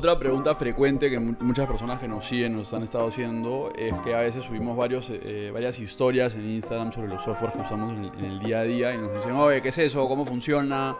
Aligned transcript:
otra 0.00 0.18
pregunta 0.18 0.54
frecuente 0.54 1.10
que 1.10 1.20
muchas 1.20 1.66
personas 1.66 2.00
que 2.00 2.08
nos 2.08 2.24
siguen 2.24 2.56
nos 2.56 2.72
han 2.72 2.82
estado 2.84 3.08
haciendo 3.08 3.70
es 3.76 3.92
que 4.00 4.14
a 4.14 4.20
veces 4.20 4.46
subimos 4.46 4.74
varios, 4.74 5.10
eh, 5.10 5.50
varias 5.52 5.78
historias 5.78 6.34
en 6.36 6.48
Instagram 6.48 6.90
sobre 6.90 7.08
los 7.08 7.22
softwares 7.22 7.54
que 7.54 7.62
usamos 7.62 7.92
en 7.92 8.24
el, 8.24 8.40
día 8.40 8.60
a 8.60 8.62
día 8.62 8.94
y 8.94 8.96
nos 8.98 9.14
dicen, 9.14 9.32
oye, 9.32 9.60
¿qué 9.60 9.68
es 9.68 9.76
eso? 9.76 10.08
¿Cómo 10.08 10.24
funciona? 10.24 10.96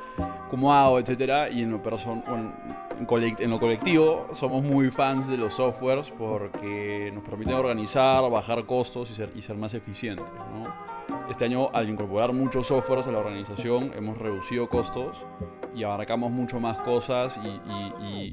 ¿Cómo 0.50 0.74
hago? 0.74 0.98
Etcétera. 0.98 1.48
Y 1.48 1.62
en 1.62 1.70
lo, 1.70 1.80
en, 1.80 3.50
lo 3.50 3.58
colectivo 3.58 4.28
somos 4.34 4.62
muy 4.62 4.90
fans 4.90 5.28
de 5.28 5.38
los 5.38 5.54
softwares 5.54 6.10
porque 6.10 7.10
nos 7.14 7.24
permiten 7.24 7.54
organizar, 7.54 8.30
bajar 8.30 8.66
costos 8.66 9.10
y 9.34 9.40
ser 9.40 9.56
más 9.56 9.72
eficientes. 9.72 10.26
Este 11.30 11.44
año, 11.44 11.70
al 11.72 11.88
incorporar 11.88 12.32
muchos 12.32 12.66
softwares 12.66 13.06
a 13.06 13.12
la 13.12 13.18
organización, 13.18 13.92
hemos 13.96 14.18
reducido 14.18 14.68
costos 14.68 15.26
y 15.74 15.84
abarcamos 15.84 16.30
mucho 16.30 16.60
más 16.60 16.78
cosas 16.80 17.38
y, 17.42 18.32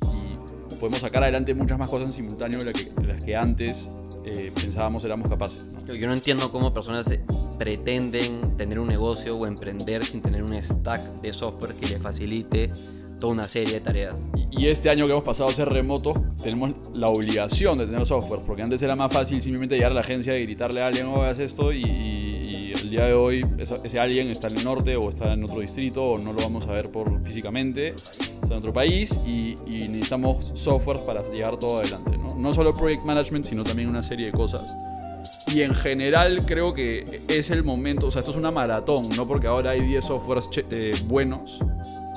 podemos 0.80 1.00
sacar 1.00 1.24
adelante 1.24 1.56
muchas 1.56 1.80
más 1.80 1.90
cosas 1.90 2.10
en 2.10 2.14
simultáneo 2.14 2.60
de, 2.64 2.92
las 3.04 3.26
que 3.26 3.36
antes 3.36 3.88
eh, 4.24 4.52
pensábamos 4.54 5.04
éramos 5.06 5.28
capaces. 5.28 5.60
Yo 5.88 6.06
no 6.08 6.14
entiendo 6.14 6.52
cómo 6.52 6.72
personas 6.72 7.10
pretenden 7.58 8.56
tener 8.58 8.80
un 8.80 8.88
negocio 8.88 9.34
o 9.34 9.48
emprender 9.48 10.06
sin 10.06 10.22
tener 10.22 10.44
un 10.44 10.54
stack 10.62 11.22
de 11.22 11.34
software 11.34 11.74
que 11.74 11.88
le 11.88 12.00
facilite 12.00 12.72
toda 13.20 13.34
una 13.34 13.48
serie 13.48 13.76
de 13.76 13.82
tareas. 13.82 14.28
Y, 14.52 14.68
este 14.68 14.90
año 14.90 15.06
que 15.06 15.12
hemos 15.12 15.24
pasado 15.24 15.50
a 15.50 15.54
ser 15.54 15.70
remotos, 15.70 16.18
tenemos 16.42 16.74
la 16.94 17.08
obligación 17.08 17.78
de 17.78 17.86
tener 17.86 18.06
software, 18.06 18.42
porque 18.46 18.62
antes 18.62 18.82
era 18.82 18.96
más 18.96 19.12
fácil 19.12 19.42
simplemente 19.42 19.76
llegar 19.76 19.92
a 19.92 19.96
la 19.96 20.02
agencia 20.02 20.38
y 20.38 20.44
gritarle 20.44 20.82
a 20.82 20.88
alguien, 20.88 21.08
oh, 21.08 21.24
haz 21.24 21.40
esto, 21.40 21.74
y, 21.74 21.84
el 21.84 22.27
día 22.98 23.06
de 23.06 23.14
hoy 23.14 23.46
ese, 23.60 24.00
alguien 24.00 24.30
está 24.30 24.48
en 24.48 24.58
el 24.58 24.64
norte 24.64 24.96
o 24.96 25.10
está 25.10 25.34
en 25.34 25.44
otro 25.44 25.60
distrito 25.60 26.04
o 26.04 26.18
no 26.18 26.34
lo 26.34 26.42
vamos 26.42 26.66
a 26.68 26.72
ver 26.72 26.92
por 26.92 27.24
físicamente, 27.24 27.90
está 27.90 28.48
en 28.48 28.54
otro 28.54 28.74
país 28.74 29.20
y, 29.26 29.56
necesitamos 29.68 30.54
software 30.56 31.00
para 31.06 31.22
llevar 31.32 31.58
todo 31.58 31.78
adelante. 31.78 32.18
¿no? 32.18 32.28
no 32.36 32.54
solo 32.54 32.74
project 32.74 33.04
management, 33.04 33.46
sino 33.46 33.64
también 33.64 33.88
una 33.90 34.02
serie 34.02 34.28
de 34.28 34.32
cosas. 34.32 34.76
Y 35.54 35.62
en 35.62 35.76
general 35.76 36.44
creo 36.46 36.74
que 36.74 37.22
es 37.28 37.52
el 37.52 37.64
momento, 37.64 38.08
o 38.08 38.12
sea, 38.12 38.20
esto 38.20 38.32
es 38.32 38.38
una 38.38 38.52
maratón, 38.52 39.10
no 39.16 39.28
porque 39.28 39.48
ahora 39.48 39.72
hay 39.72 39.82
10 39.82 40.04
softwares 40.04 40.50
eh, 40.56 40.94
buenos, 41.06 41.60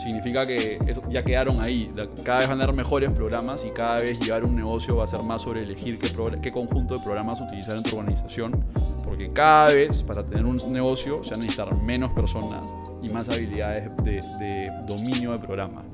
significa 0.03 0.47
que 0.47 0.78
ya 1.11 1.22
quedaron 1.22 1.61
ahí. 1.61 1.91
Cada 2.25 2.39
vez 2.41 2.48
van 2.48 2.61
a 2.61 2.65
haber 2.65 2.75
mejores 2.75 3.12
programas 3.12 3.65
y 3.65 3.70
cada 3.70 3.98
vez 3.98 4.19
llevar 4.19 4.44
un 4.44 4.56
negocio 4.56 4.97
va 4.97 5.05
a 5.05 5.09
ser 5.09 5.22
más 5.22 5.42
sobre 5.42 5.62
elegir 5.62 5.98
qué, 5.98 6.11
qué 6.42 6.50
conjunto 6.50 6.94
de 6.94 7.00
programas 7.00 7.41
utilizar 7.41 7.77
en 7.77 7.83
tu 7.83 7.98
organización. 7.98 8.65
Porque 9.11 9.33
cada 9.33 9.72
vez 9.72 10.05
para 10.05 10.25
tener 10.25 10.47
un 10.47 10.56
negocio 10.72 11.25
se 11.25 11.33
van 11.33 11.41
a 11.41 11.42
necesitar 11.42 11.77
menos 11.83 12.12
personas 12.12 12.64
y 13.03 13.08
más 13.08 13.28
habilidades 13.28 13.91
de, 14.05 14.66
dominio 14.86 15.33
de 15.33 15.39
programas. 15.41 15.84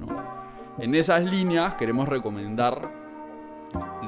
En 0.79 0.95
esas 0.95 1.25
líneas 1.25 1.77
queremos 1.77 2.07
recomendar 2.07 2.93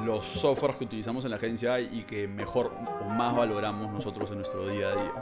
los 0.05 0.23
softwares 0.23 0.77
que 0.77 0.85
utilizamos 0.85 1.23
en 1.25 1.31
la 1.31 1.37
agencia 1.37 1.79
y 1.79 2.03
que 2.03 2.27
mejor 2.27 2.71
o 3.01 3.09
más 3.09 3.35
valoramos 3.35 3.91
nosotros 3.91 4.29
en 4.29 4.35
nuestro 4.35 4.69
día 4.69 4.89
a 4.89 4.91
día. 4.91 5.13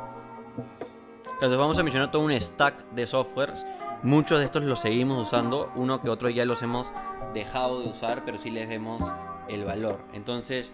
Entonces 1.35 1.57
vamos 1.57 1.79
a 1.79 1.83
mencionar 1.83 2.11
todo 2.11 2.23
un 2.23 2.37
stack 2.37 2.91
de 2.91 3.07
softwares 3.07 3.65
Muchos 4.03 4.37
de 4.37 4.45
estos 4.45 4.63
los 4.63 4.79
seguimos 4.81 5.19
usando, 5.19 5.71
uno 5.75 5.99
que 6.01 6.09
otro 6.09 6.29
ya 6.29 6.45
los 6.45 6.61
hemos 6.61 6.93
dejado 7.33 7.81
de 7.81 7.89
usar, 7.89 8.23
pero 8.25 8.37
sí 8.37 8.51
les 8.51 8.69
vemos 8.69 9.03
el 9.49 9.65
valor. 9.65 9.99
Entonces, 10.13 10.71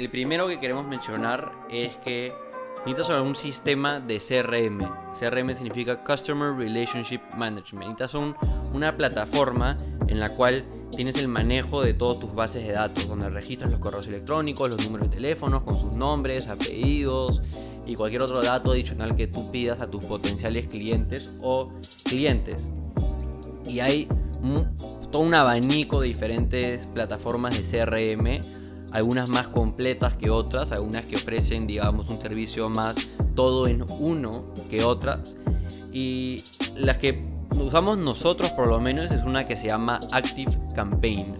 el 0.00 0.08
primero 0.08 0.48
que 0.48 0.58
queremos 0.58 0.86
mencionar 0.86 1.52
es 1.70 1.94
que 1.98 2.32
necesitas 2.86 3.20
un 3.20 3.36
sistema 3.36 4.00
de 4.00 4.18
CRM. 4.18 4.78
CRM 5.18 5.54
significa 5.54 6.02
Customer 6.02 6.54
Relationship 6.54 7.20
Management. 7.36 7.98
Necesitas 7.98 8.14
una 8.72 8.96
plataforma 8.96 9.76
en 10.08 10.18
la 10.18 10.30
cual 10.30 10.64
tienes 10.96 11.16
el 11.16 11.28
manejo 11.28 11.82
de 11.82 11.92
todas 11.92 12.18
tus 12.18 12.34
bases 12.34 12.66
de 12.66 12.72
datos, 12.72 13.06
donde 13.08 13.28
registras 13.28 13.70
los 13.70 13.78
correos 13.78 14.06
electrónicos, 14.06 14.70
los 14.70 14.82
números 14.82 15.10
de 15.10 15.16
teléfonos 15.16 15.64
con 15.64 15.78
sus 15.78 15.94
nombres, 15.96 16.48
apellidos, 16.48 17.42
y 17.84 17.94
cualquier 17.94 18.22
otro 18.22 18.40
dato 18.40 18.72
adicional 18.72 19.14
que 19.14 19.26
tú 19.26 19.50
pidas 19.50 19.82
a 19.82 19.90
tus 19.90 20.02
potenciales 20.06 20.66
clientes 20.66 21.30
o 21.42 21.74
clientes. 22.04 22.66
Y 23.66 23.80
hay 23.80 24.08
todo 25.12 25.20
un 25.20 25.34
abanico 25.34 26.00
de 26.00 26.08
diferentes 26.08 26.86
plataformas 26.86 27.54
de 27.54 27.64
CRM, 27.64 28.40
algunas 28.92 29.28
más 29.28 29.48
completas 29.48 30.16
que 30.16 30.30
otras, 30.30 30.72
algunas 30.72 31.04
que 31.04 31.16
ofrecen, 31.16 31.66
digamos, 31.66 32.10
un 32.10 32.20
servicio 32.20 32.68
más 32.68 32.94
todo 33.34 33.68
en 33.68 33.84
uno 33.98 34.52
que 34.68 34.84
otras. 34.84 35.36
Y 35.92 36.44
las 36.76 36.98
que 36.98 37.24
usamos 37.58 38.00
nosotros 38.00 38.50
por 38.50 38.68
lo 38.68 38.80
menos 38.80 39.10
es 39.10 39.22
una 39.22 39.46
que 39.46 39.56
se 39.56 39.66
llama 39.66 40.00
Active 40.12 40.52
Campaign. 40.74 41.34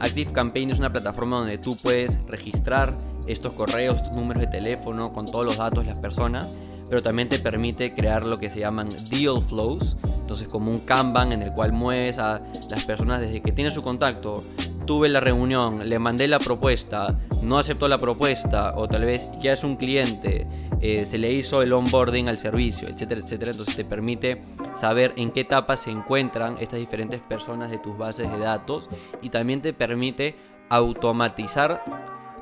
Active 0.00 0.32
Campaign 0.32 0.70
es 0.70 0.78
una 0.78 0.92
plataforma 0.92 1.38
donde 1.38 1.58
tú 1.58 1.76
puedes 1.76 2.18
registrar 2.26 2.96
estos 3.26 3.52
correos, 3.52 3.96
estos 3.96 4.16
números 4.16 4.42
de 4.42 4.46
teléfono 4.46 5.12
con 5.12 5.26
todos 5.26 5.44
los 5.44 5.56
datos 5.56 5.84
de 5.84 5.90
las 5.90 5.98
personas, 5.98 6.46
pero 6.88 7.02
también 7.02 7.28
te 7.28 7.38
permite 7.38 7.92
crear 7.92 8.24
lo 8.24 8.38
que 8.38 8.48
se 8.48 8.60
llaman 8.60 8.88
deal 9.10 9.42
flows, 9.42 9.96
entonces 10.20 10.48
como 10.48 10.70
un 10.70 10.80
Kanban 10.80 11.32
en 11.32 11.42
el 11.42 11.52
cual 11.52 11.72
mueves 11.72 12.18
a 12.18 12.40
las 12.70 12.84
personas 12.84 13.20
desde 13.20 13.42
que 13.42 13.52
tienen 13.52 13.74
su 13.74 13.82
contacto, 13.82 14.44
tuve 14.88 15.10
la 15.10 15.20
reunión, 15.20 15.86
le 15.86 15.98
mandé 15.98 16.26
la 16.28 16.38
propuesta, 16.38 17.14
no 17.42 17.58
aceptó 17.58 17.88
la 17.88 17.98
propuesta 17.98 18.72
o 18.74 18.88
tal 18.88 19.04
vez 19.04 19.28
ya 19.38 19.52
es 19.52 19.62
un 19.62 19.76
cliente, 19.76 20.46
eh, 20.80 21.04
se 21.04 21.18
le 21.18 21.30
hizo 21.30 21.60
el 21.60 21.74
onboarding 21.74 22.26
al 22.26 22.38
servicio, 22.38 22.88
etcétera, 22.88 23.20
etcétera. 23.20 23.50
Entonces 23.50 23.76
te 23.76 23.84
permite 23.84 24.42
saber 24.74 25.12
en 25.16 25.30
qué 25.30 25.40
etapa 25.40 25.76
se 25.76 25.90
encuentran 25.90 26.56
estas 26.58 26.78
diferentes 26.78 27.20
personas 27.20 27.70
de 27.70 27.76
tus 27.76 27.98
bases 27.98 28.32
de 28.32 28.38
datos 28.38 28.88
y 29.20 29.28
también 29.28 29.60
te 29.60 29.74
permite 29.74 30.36
automatizar 30.70 31.84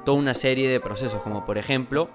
toda 0.04 0.16
una 0.16 0.34
serie 0.34 0.68
de 0.68 0.78
procesos, 0.78 1.20
como 1.22 1.44
por 1.44 1.58
ejemplo 1.58 2.10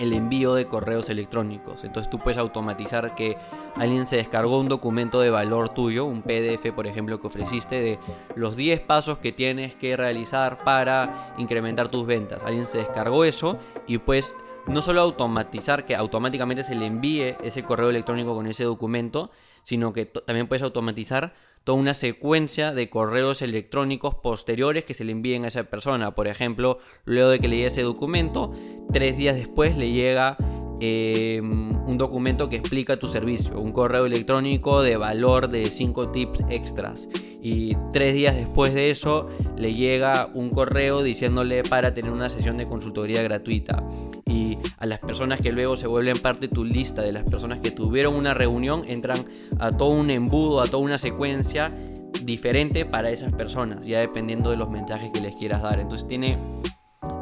el 0.00 0.14
envío 0.14 0.54
de 0.54 0.64
correos 0.64 1.10
electrónicos. 1.10 1.84
Entonces 1.84 2.08
tú 2.10 2.18
puedes 2.18 2.38
automatizar 2.38 3.14
que 3.14 3.36
alguien 3.76 4.06
se 4.06 4.16
descargó 4.16 4.58
un 4.58 4.68
documento 4.68 5.20
de 5.20 5.28
valor 5.28 5.68
tuyo, 5.68 6.06
un 6.06 6.22
PDF 6.22 6.72
por 6.74 6.86
ejemplo 6.86 7.20
que 7.20 7.26
ofreciste 7.26 7.80
de 7.80 7.98
los 8.34 8.56
10 8.56 8.80
pasos 8.80 9.18
que 9.18 9.30
tienes 9.30 9.76
que 9.76 9.96
realizar 9.98 10.64
para 10.64 11.34
incrementar 11.36 11.88
tus 11.88 12.06
ventas. 12.06 12.42
Alguien 12.44 12.66
se 12.66 12.78
descargó 12.78 13.24
eso 13.24 13.58
y 13.86 13.98
pues 13.98 14.34
no 14.66 14.80
solo 14.80 15.02
automatizar 15.02 15.84
que 15.84 15.94
automáticamente 15.94 16.64
se 16.64 16.74
le 16.74 16.86
envíe 16.86 17.36
ese 17.42 17.62
correo 17.62 17.90
electrónico 17.90 18.34
con 18.34 18.46
ese 18.46 18.64
documento, 18.64 19.30
sino 19.64 19.92
que 19.92 20.06
también 20.06 20.48
puedes 20.48 20.62
automatizar 20.62 21.34
toda 21.64 21.78
una 21.78 21.94
secuencia 21.94 22.72
de 22.72 22.88
correos 22.88 23.42
electrónicos 23.42 24.14
posteriores 24.14 24.84
que 24.84 24.94
se 24.94 25.04
le 25.04 25.12
envíen 25.12 25.44
a 25.44 25.48
esa 25.48 25.64
persona. 25.64 26.14
Por 26.14 26.26
ejemplo, 26.26 26.78
luego 27.04 27.30
de 27.30 27.38
que 27.38 27.48
le 27.48 27.56
llegue 27.56 27.68
ese 27.68 27.82
documento, 27.82 28.52
tres 28.90 29.16
días 29.16 29.36
después 29.36 29.76
le 29.76 29.90
llega 29.90 30.36
em, 30.80 31.70
un 31.86 31.98
documento 31.98 32.48
que 32.48 32.56
explica 32.56 32.98
tu 32.98 33.08
servicio, 33.08 33.58
un 33.58 33.72
correo 33.72 34.06
electrónico 34.06 34.82
de 34.82 34.96
valor 34.96 35.48
de 35.48 35.66
5 35.66 36.10
tips 36.10 36.40
extras. 36.48 37.08
Y 37.42 37.74
tres 37.90 38.14
días 38.14 38.34
después 38.34 38.74
de 38.74 38.90
eso 38.90 39.28
le 39.56 39.74
llega 39.74 40.30
un 40.34 40.50
correo 40.50 41.02
diciéndole 41.02 41.62
para 41.62 41.94
tener 41.94 42.10
una 42.10 42.28
sesión 42.28 42.58
de 42.58 42.66
consultoría 42.66 43.22
gratuita. 43.22 43.82
Y 44.26 44.58
a 44.78 44.86
las 44.86 44.98
personas 44.98 45.40
que 45.40 45.50
luego 45.50 45.76
se 45.76 45.86
vuelven 45.86 46.18
parte 46.18 46.48
de 46.48 46.48
tu 46.48 46.64
lista, 46.64 47.02
de 47.02 47.12
las 47.12 47.24
personas 47.24 47.60
que 47.60 47.70
tuvieron 47.70 48.14
una 48.14 48.34
reunión, 48.34 48.84
entran 48.86 49.24
a 49.58 49.70
todo 49.70 49.90
un 49.90 50.10
embudo, 50.10 50.60
a 50.60 50.66
toda 50.66 50.82
una 50.82 50.98
secuencia 50.98 51.74
diferente 52.22 52.84
para 52.84 53.08
esas 53.08 53.32
personas, 53.32 53.84
ya 53.86 54.00
dependiendo 54.00 54.50
de 54.50 54.56
los 54.56 54.68
mensajes 54.70 55.10
que 55.12 55.20
les 55.20 55.34
quieras 55.34 55.62
dar. 55.62 55.80
Entonces 55.80 56.06
tiene 56.06 56.36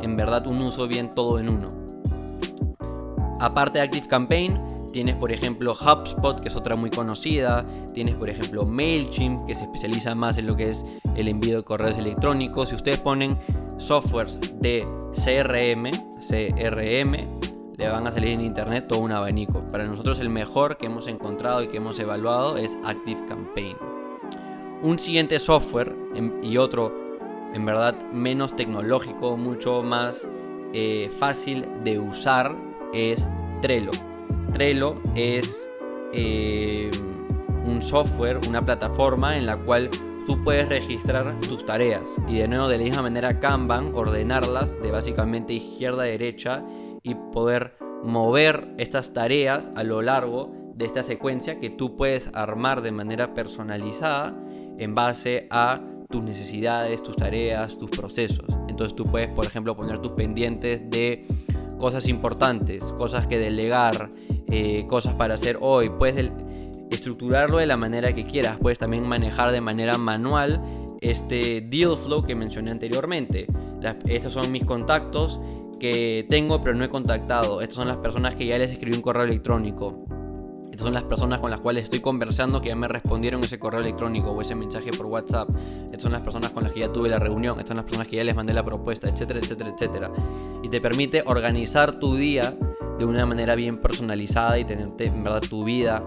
en 0.02 0.16
verdad 0.16 0.46
un 0.46 0.60
uso 0.62 0.88
bien 0.88 1.12
todo 1.12 1.38
en 1.38 1.48
uno. 1.48 1.68
Aparte 3.40 3.78
de 3.78 3.84
Active 3.84 4.08
Campaign, 4.08 4.60
Tienes, 4.92 5.16
por 5.16 5.30
ejemplo, 5.30 5.72
HubSpot, 5.72 6.40
que 6.40 6.48
es 6.48 6.56
otra 6.56 6.76
muy 6.76 6.90
conocida. 6.90 7.66
Tienes, 7.94 8.14
por 8.14 8.28
ejemplo, 8.28 8.64
MailChimp, 8.64 9.46
que 9.46 9.54
se 9.54 9.64
especializa 9.64 10.14
más 10.14 10.38
en 10.38 10.46
lo 10.46 10.56
que 10.56 10.68
es 10.68 10.84
el 11.16 11.28
envío 11.28 11.58
de 11.58 11.62
correos 11.62 11.98
electrónicos. 11.98 12.70
Si 12.70 12.74
ustedes 12.74 12.98
ponen 12.98 13.38
softwares 13.78 14.40
de 14.60 14.86
CRM, 15.12 15.90
CRM, 16.26 17.14
le 17.76 17.88
van 17.88 18.06
a 18.06 18.10
salir 18.10 18.30
en 18.30 18.40
internet 18.40 18.86
todo 18.88 19.00
un 19.00 19.12
abanico. 19.12 19.66
Para 19.68 19.84
nosotros 19.84 20.18
el 20.18 20.30
mejor 20.30 20.78
que 20.78 20.86
hemos 20.86 21.06
encontrado 21.06 21.62
y 21.62 21.68
que 21.68 21.76
hemos 21.76 21.98
evaluado 22.00 22.56
es 22.56 22.76
ActiveCampaign. 22.84 23.76
Un 24.82 24.98
siguiente 24.98 25.38
software 25.38 25.94
y 26.42 26.56
otro 26.56 26.92
en 27.54 27.64
verdad 27.64 27.94
menos 28.12 28.54
tecnológico, 28.54 29.36
mucho 29.36 29.82
más 29.82 30.28
eh, 30.72 31.10
fácil 31.18 31.66
de 31.84 31.98
usar 31.98 32.54
es 32.92 33.28
Trello. 33.60 33.90
Trello 34.52 35.00
es 35.14 35.68
eh, 36.12 36.90
un 37.64 37.82
software, 37.82 38.38
una 38.48 38.62
plataforma 38.62 39.36
en 39.36 39.46
la 39.46 39.56
cual 39.56 39.90
tú 40.26 40.42
puedes 40.44 40.68
registrar 40.68 41.34
tus 41.40 41.64
tareas 41.64 42.02
y 42.28 42.36
de 42.36 42.48
nuevo 42.48 42.68
de 42.68 42.78
la 42.78 42.84
misma 42.84 43.02
manera 43.02 43.40
Kanban 43.40 43.94
ordenarlas 43.94 44.78
de 44.82 44.90
básicamente 44.90 45.54
izquierda 45.54 46.02
a 46.02 46.06
derecha 46.06 46.62
y 47.02 47.14
poder 47.14 47.76
mover 48.04 48.68
estas 48.78 49.12
tareas 49.12 49.72
a 49.74 49.82
lo 49.82 50.02
largo 50.02 50.52
de 50.74 50.84
esta 50.84 51.02
secuencia 51.02 51.58
que 51.58 51.70
tú 51.70 51.96
puedes 51.96 52.30
armar 52.34 52.82
de 52.82 52.92
manera 52.92 53.34
personalizada 53.34 54.36
en 54.78 54.94
base 54.94 55.48
a 55.50 55.82
tus 56.08 56.22
necesidades, 56.22 57.02
tus 57.02 57.16
tareas, 57.16 57.78
tus 57.78 57.90
procesos. 57.90 58.46
Entonces 58.68 58.94
tú 58.94 59.04
puedes, 59.04 59.28
por 59.30 59.44
ejemplo, 59.44 59.76
poner 59.76 59.98
tus 59.98 60.12
pendientes 60.12 60.88
de 60.88 61.26
cosas 61.78 62.08
importantes, 62.08 62.84
cosas 62.98 63.26
que 63.26 63.38
delegar, 63.38 64.10
eh, 64.50 64.84
cosas 64.86 65.14
para 65.14 65.34
hacer 65.34 65.58
hoy. 65.60 65.88
Puedes 65.90 66.32
estructurarlo 66.90 67.58
de 67.58 67.66
la 67.66 67.76
manera 67.76 68.12
que 68.12 68.24
quieras. 68.24 68.58
Puedes 68.60 68.78
también 68.78 69.06
manejar 69.06 69.52
de 69.52 69.60
manera 69.60 69.96
manual 69.98 70.62
este 71.00 71.60
deal 71.60 71.96
flow 71.96 72.22
que 72.22 72.34
mencioné 72.34 72.70
anteriormente. 72.70 73.46
estos 74.06 74.32
son 74.32 74.50
mis 74.50 74.66
contactos 74.66 75.38
que 75.78 76.26
tengo 76.28 76.60
pero 76.62 76.74
no 76.74 76.84
he 76.84 76.88
contactado. 76.88 77.60
Estas 77.60 77.76
son 77.76 77.88
las 77.88 77.98
personas 77.98 78.34
que 78.34 78.46
ya 78.46 78.58
les 78.58 78.70
escribí 78.70 78.96
un 78.96 79.02
correo 79.02 79.24
electrónico. 79.24 80.04
Estas 80.78 80.86
son 80.86 80.94
las 80.94 81.02
personas 81.02 81.40
con 81.40 81.50
las 81.50 81.60
cuales 81.60 81.82
estoy 81.82 81.98
conversando 81.98 82.60
que 82.60 82.68
ya 82.68 82.76
me 82.76 82.86
respondieron 82.86 83.42
ese 83.42 83.58
correo 83.58 83.80
electrónico 83.80 84.30
o 84.30 84.40
ese 84.40 84.54
mensaje 84.54 84.92
por 84.92 85.06
WhatsApp. 85.06 85.48
Estas 85.86 86.02
son 86.02 86.12
las 86.12 86.20
personas 86.20 86.50
con 86.50 86.62
las 86.62 86.70
que 86.70 86.78
ya 86.78 86.92
tuve 86.92 87.08
la 87.08 87.18
reunión. 87.18 87.58
Estas 87.58 87.70
son 87.70 87.78
las 87.78 87.84
personas 87.84 88.06
que 88.06 88.14
ya 88.14 88.22
les 88.22 88.36
mandé 88.36 88.54
la 88.54 88.64
propuesta, 88.64 89.08
etcétera, 89.08 89.40
etcétera, 89.40 89.70
etcétera. 89.70 90.12
Y 90.62 90.68
te 90.68 90.80
permite 90.80 91.24
organizar 91.26 91.98
tu 91.98 92.14
día 92.14 92.56
de 92.96 93.04
una 93.04 93.26
manera 93.26 93.56
bien 93.56 93.78
personalizada 93.78 94.56
y 94.56 94.64
tenerte 94.64 95.06
en 95.06 95.24
verdad 95.24 95.40
tu 95.40 95.64
vida 95.64 96.00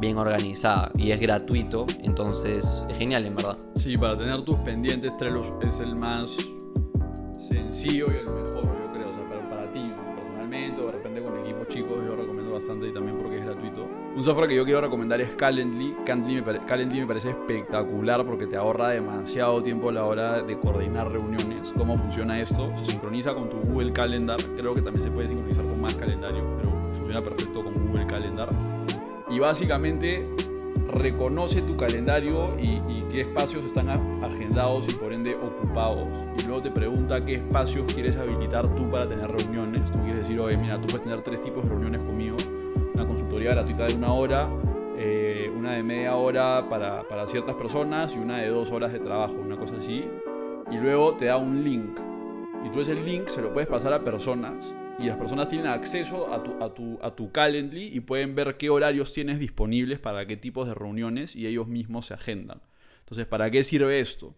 bien 0.00 0.16
organizada 0.16 0.90
y 0.94 1.10
es 1.10 1.20
gratuito, 1.20 1.84
entonces 2.02 2.64
es 2.88 2.96
genial 2.96 3.26
en 3.26 3.36
verdad. 3.36 3.58
Sí, 3.76 3.98
para 3.98 4.14
tener 4.14 4.40
tus 4.40 4.56
pendientes 4.60 5.14
Trello 5.18 5.60
es 5.60 5.80
el 5.80 5.96
más 5.96 6.30
sencillo 7.46 8.06
y 8.08 8.16
el 8.16 8.24
mejor, 8.24 8.64
yo 8.64 8.90
creo, 8.90 9.10
o 9.10 9.14
sea, 9.16 9.28
para, 9.28 9.50
para 9.50 9.72
ti 9.74 9.92
personalmente 10.16 10.80
o 10.80 10.86
de 10.86 10.92
repente 10.92 11.22
con 11.22 11.38
equipos 11.40 11.68
chicos 11.68 11.92
yo 12.06 12.16
recomiendo 12.16 12.33
bastante 12.54 12.88
y 12.88 12.92
también 12.92 13.18
porque 13.18 13.38
es 13.38 13.44
gratuito. 13.44 13.86
Un 14.16 14.22
software 14.22 14.48
que 14.48 14.56
yo 14.56 14.64
quiero 14.64 14.80
recomendar 14.80 15.20
es 15.20 15.34
Calendly. 15.34 15.96
Calendly 16.06 16.40
me, 16.40 16.66
Calendly 16.66 17.00
me 17.00 17.06
parece 17.06 17.30
espectacular 17.30 18.24
porque 18.24 18.46
te 18.46 18.56
ahorra 18.56 18.90
demasiado 18.90 19.62
tiempo 19.62 19.90
a 19.90 19.92
la 19.92 20.04
hora 20.04 20.42
de 20.42 20.58
coordinar 20.58 21.10
reuniones. 21.10 21.72
¿Cómo 21.76 21.96
funciona 21.96 22.40
esto? 22.40 22.70
Se 22.78 22.92
sincroniza 22.92 23.34
con 23.34 23.50
tu 23.50 23.58
Google 23.70 23.92
Calendar. 23.92 24.38
Creo 24.56 24.74
que 24.74 24.82
también 24.82 25.02
se 25.02 25.10
puede 25.10 25.28
sincronizar 25.28 25.64
con 25.64 25.80
más 25.80 25.94
calendarios, 25.94 26.50
pero 26.56 26.70
funciona 26.84 27.20
perfecto 27.20 27.64
con 27.64 27.74
Google 27.74 28.06
Calendar 28.06 28.48
y 29.34 29.38
básicamente 29.40 30.28
reconoce 30.88 31.62
tu 31.62 31.76
calendario 31.76 32.54
y, 32.60 32.80
qué 33.10 33.20
espacios 33.20 33.62
están 33.62 33.88
agendados 33.90 34.86
y 34.88 34.94
por 34.94 35.12
ende 35.12 35.36
ocupados. 35.36 36.08
Y 36.36 36.46
luego 36.46 36.60
te 36.60 36.70
pregunta 36.72 37.24
qué 37.24 37.34
espacios 37.34 37.92
quieres 37.94 38.16
habilitar 38.16 38.68
tú 38.74 38.90
para 38.90 39.08
tener 39.08 39.30
reuniones. 39.30 39.88
Tú 39.92 39.98
quieres 39.98 40.20
decir, 40.20 40.40
oye, 40.40 40.56
mira, 40.56 40.80
tú 40.80 40.86
puedes 40.86 41.02
tener 41.02 41.22
tres 41.22 41.40
tipos 41.40 41.62
de 41.62 41.70
reuniones 41.70 42.04
conmigo. 42.04 42.36
Gratuita 43.52 43.86
de 43.86 43.94
una 43.94 44.12
hora, 44.12 44.48
eh, 44.96 45.50
una 45.54 45.72
de 45.72 45.82
media 45.82 46.16
hora 46.16 46.66
para, 46.68 47.06
para 47.06 47.26
ciertas 47.26 47.54
personas 47.54 48.14
y 48.14 48.18
una 48.18 48.38
de 48.38 48.48
dos 48.48 48.70
horas 48.70 48.90
de 48.92 48.98
trabajo, 48.98 49.34
una 49.34 49.56
cosa 49.58 49.76
así. 49.76 50.04
Y 50.70 50.76
luego 50.76 51.14
te 51.14 51.26
da 51.26 51.36
un 51.36 51.62
link. 51.62 51.98
Y 52.64 52.70
tú 52.70 52.80
ese 52.80 52.94
link 52.94 53.28
se 53.28 53.42
lo 53.42 53.52
puedes 53.52 53.68
pasar 53.68 53.92
a 53.92 54.02
personas 54.02 54.74
y 54.98 55.04
las 55.04 55.18
personas 55.18 55.48
tienen 55.50 55.66
acceso 55.66 56.32
a 56.32 56.42
tu, 56.42 56.62
a 56.62 56.72
tu, 56.72 56.98
a 57.02 57.10
tu 57.14 57.32
Calendly 57.32 57.90
y 57.92 58.00
pueden 58.00 58.34
ver 58.34 58.56
qué 58.56 58.70
horarios 58.70 59.12
tienes 59.12 59.38
disponibles 59.38 59.98
para 59.98 60.26
qué 60.26 60.38
tipos 60.38 60.66
de 60.66 60.74
reuniones 60.74 61.36
y 61.36 61.46
ellos 61.46 61.68
mismos 61.68 62.06
se 62.06 62.14
agendan. 62.14 62.62
Entonces, 63.00 63.26
¿para 63.26 63.50
qué 63.50 63.62
sirve 63.62 64.00
esto? 64.00 64.34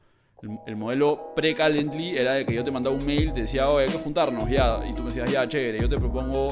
El, 0.67 0.77
modelo 0.77 1.33
pre-Calendly 1.35 2.19
era 2.19 2.35
de 2.35 2.45
que 2.45 2.55
yo 2.55 2.65
te 2.65 2.71
mandaba 2.71 2.95
un 2.95 3.07
mail, 3.07 3.33
te 3.33 3.43
decía, 3.43 3.69
oye, 3.69 3.87
hay 3.87 3.93
que 3.93 3.99
juntarnos, 3.99 4.51
ya, 4.51 4.81
y 4.87 4.93
tú 4.93 4.99
me 4.99 5.07
decías, 5.07 5.31
ya, 5.31 5.49
chévere, 5.49 5.81
yo 5.81 5.89
te 5.89 5.97
propongo, 5.97 6.49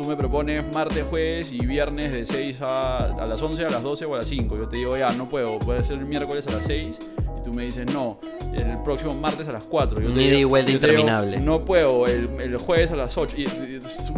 tú 0.00 0.08
me 0.08 0.16
propones 0.16 0.64
martes, 0.72 1.04
jueves 1.10 1.52
y 1.52 1.66
viernes 1.66 2.12
de 2.14 2.24
6 2.24 2.62
a, 2.62 3.22
a 3.22 3.26
las 3.26 3.42
11, 3.42 3.66
a 3.66 3.68
las 3.68 3.82
12 3.82 4.06
o 4.06 4.14
a 4.14 4.18
las 4.18 4.26
5. 4.28 4.56
Yo 4.56 4.66
te 4.66 4.78
digo, 4.78 4.96
ya, 4.96 5.12
no 5.12 5.28
puedo, 5.28 5.58
puede 5.58 5.84
ser 5.84 5.98
el 5.98 6.06
miércoles 6.06 6.46
a 6.46 6.52
las 6.52 6.64
6 6.64 6.98
y 7.38 7.42
tú 7.44 7.52
me 7.52 7.64
dices, 7.64 7.84
no, 7.92 8.18
el 8.54 8.78
próximo 8.82 9.14
martes 9.14 9.46
a 9.48 9.52
las 9.52 9.64
4. 9.64 10.00
Yo 10.00 10.08
y 10.08 10.44
vuelta 10.44 10.70
interminable. 10.70 11.38
no 11.38 11.66
puedo, 11.66 12.06
el, 12.06 12.56
jueves 12.56 12.90
a 12.92 12.96
las 12.96 13.18
8. 13.18 13.36
Y, 13.36 13.46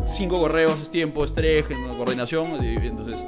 cinco 0.06 0.38
correos, 0.38 0.88
tiempo, 0.88 1.24
estrés, 1.24 1.66
coordinación. 1.96 2.64
Y, 2.64 2.76
entonces, 2.86 3.20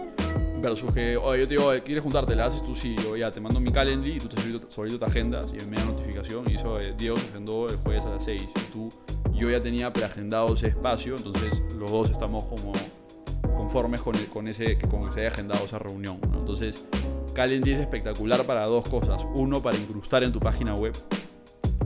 versus 0.62 0.92
que, 0.92 1.16
oye, 1.16 1.40
yo 1.40 1.48
te 1.48 1.54
digo, 1.54 1.72
¿quieres 1.84 2.04
juntarte? 2.04 2.36
¿La 2.36 2.46
haces 2.46 2.62
tú? 2.62 2.76
Sí, 2.76 2.94
yo 3.02 3.16
ya 3.16 3.32
te 3.32 3.40
mando 3.40 3.58
mi 3.58 3.72
calendar 3.72 4.08
y 4.08 4.18
tú 4.18 4.28
te 4.28 4.40
solito 4.68 4.98
te 5.00 5.04
agendas 5.04 5.46
y 5.48 5.66
me 5.66 5.76
da 5.76 5.86
notificación. 5.86 6.48
Y 6.48 6.54
eso, 6.54 6.78
eh, 6.78 6.94
Diego 6.96 7.16
se 7.16 7.26
agendó 7.30 7.68
el 7.68 7.76
jueves 7.78 8.04
a 8.04 8.10
las 8.10 8.24
6. 8.24 8.42
Y 8.42 8.72
tú, 8.72 8.92
yo 9.34 9.50
ya 9.50 9.60
tenía 9.60 9.92
preagendado 9.92 10.54
ese 10.54 10.68
espacio, 10.68 11.16
entonces 11.16 11.62
los 11.76 11.90
dos 11.90 12.10
estamos 12.10 12.44
como 12.44 12.72
conformes 13.56 14.00
con, 14.00 14.16
con, 14.26 14.48
ese, 14.48 14.78
con 14.78 15.06
que 15.06 15.12
se 15.12 15.20
haya 15.20 15.28
agendado 15.28 15.64
esa 15.64 15.78
reunión. 15.78 16.18
Entonces, 16.22 16.86
Calendly 17.34 17.72
es 17.72 17.80
espectacular 17.80 18.44
para 18.44 18.66
dos 18.66 18.88
cosas. 18.88 19.26
Uno, 19.34 19.60
para 19.60 19.76
incrustar 19.76 20.22
en 20.22 20.32
tu 20.32 20.40
página 20.40 20.74
web, 20.74 20.94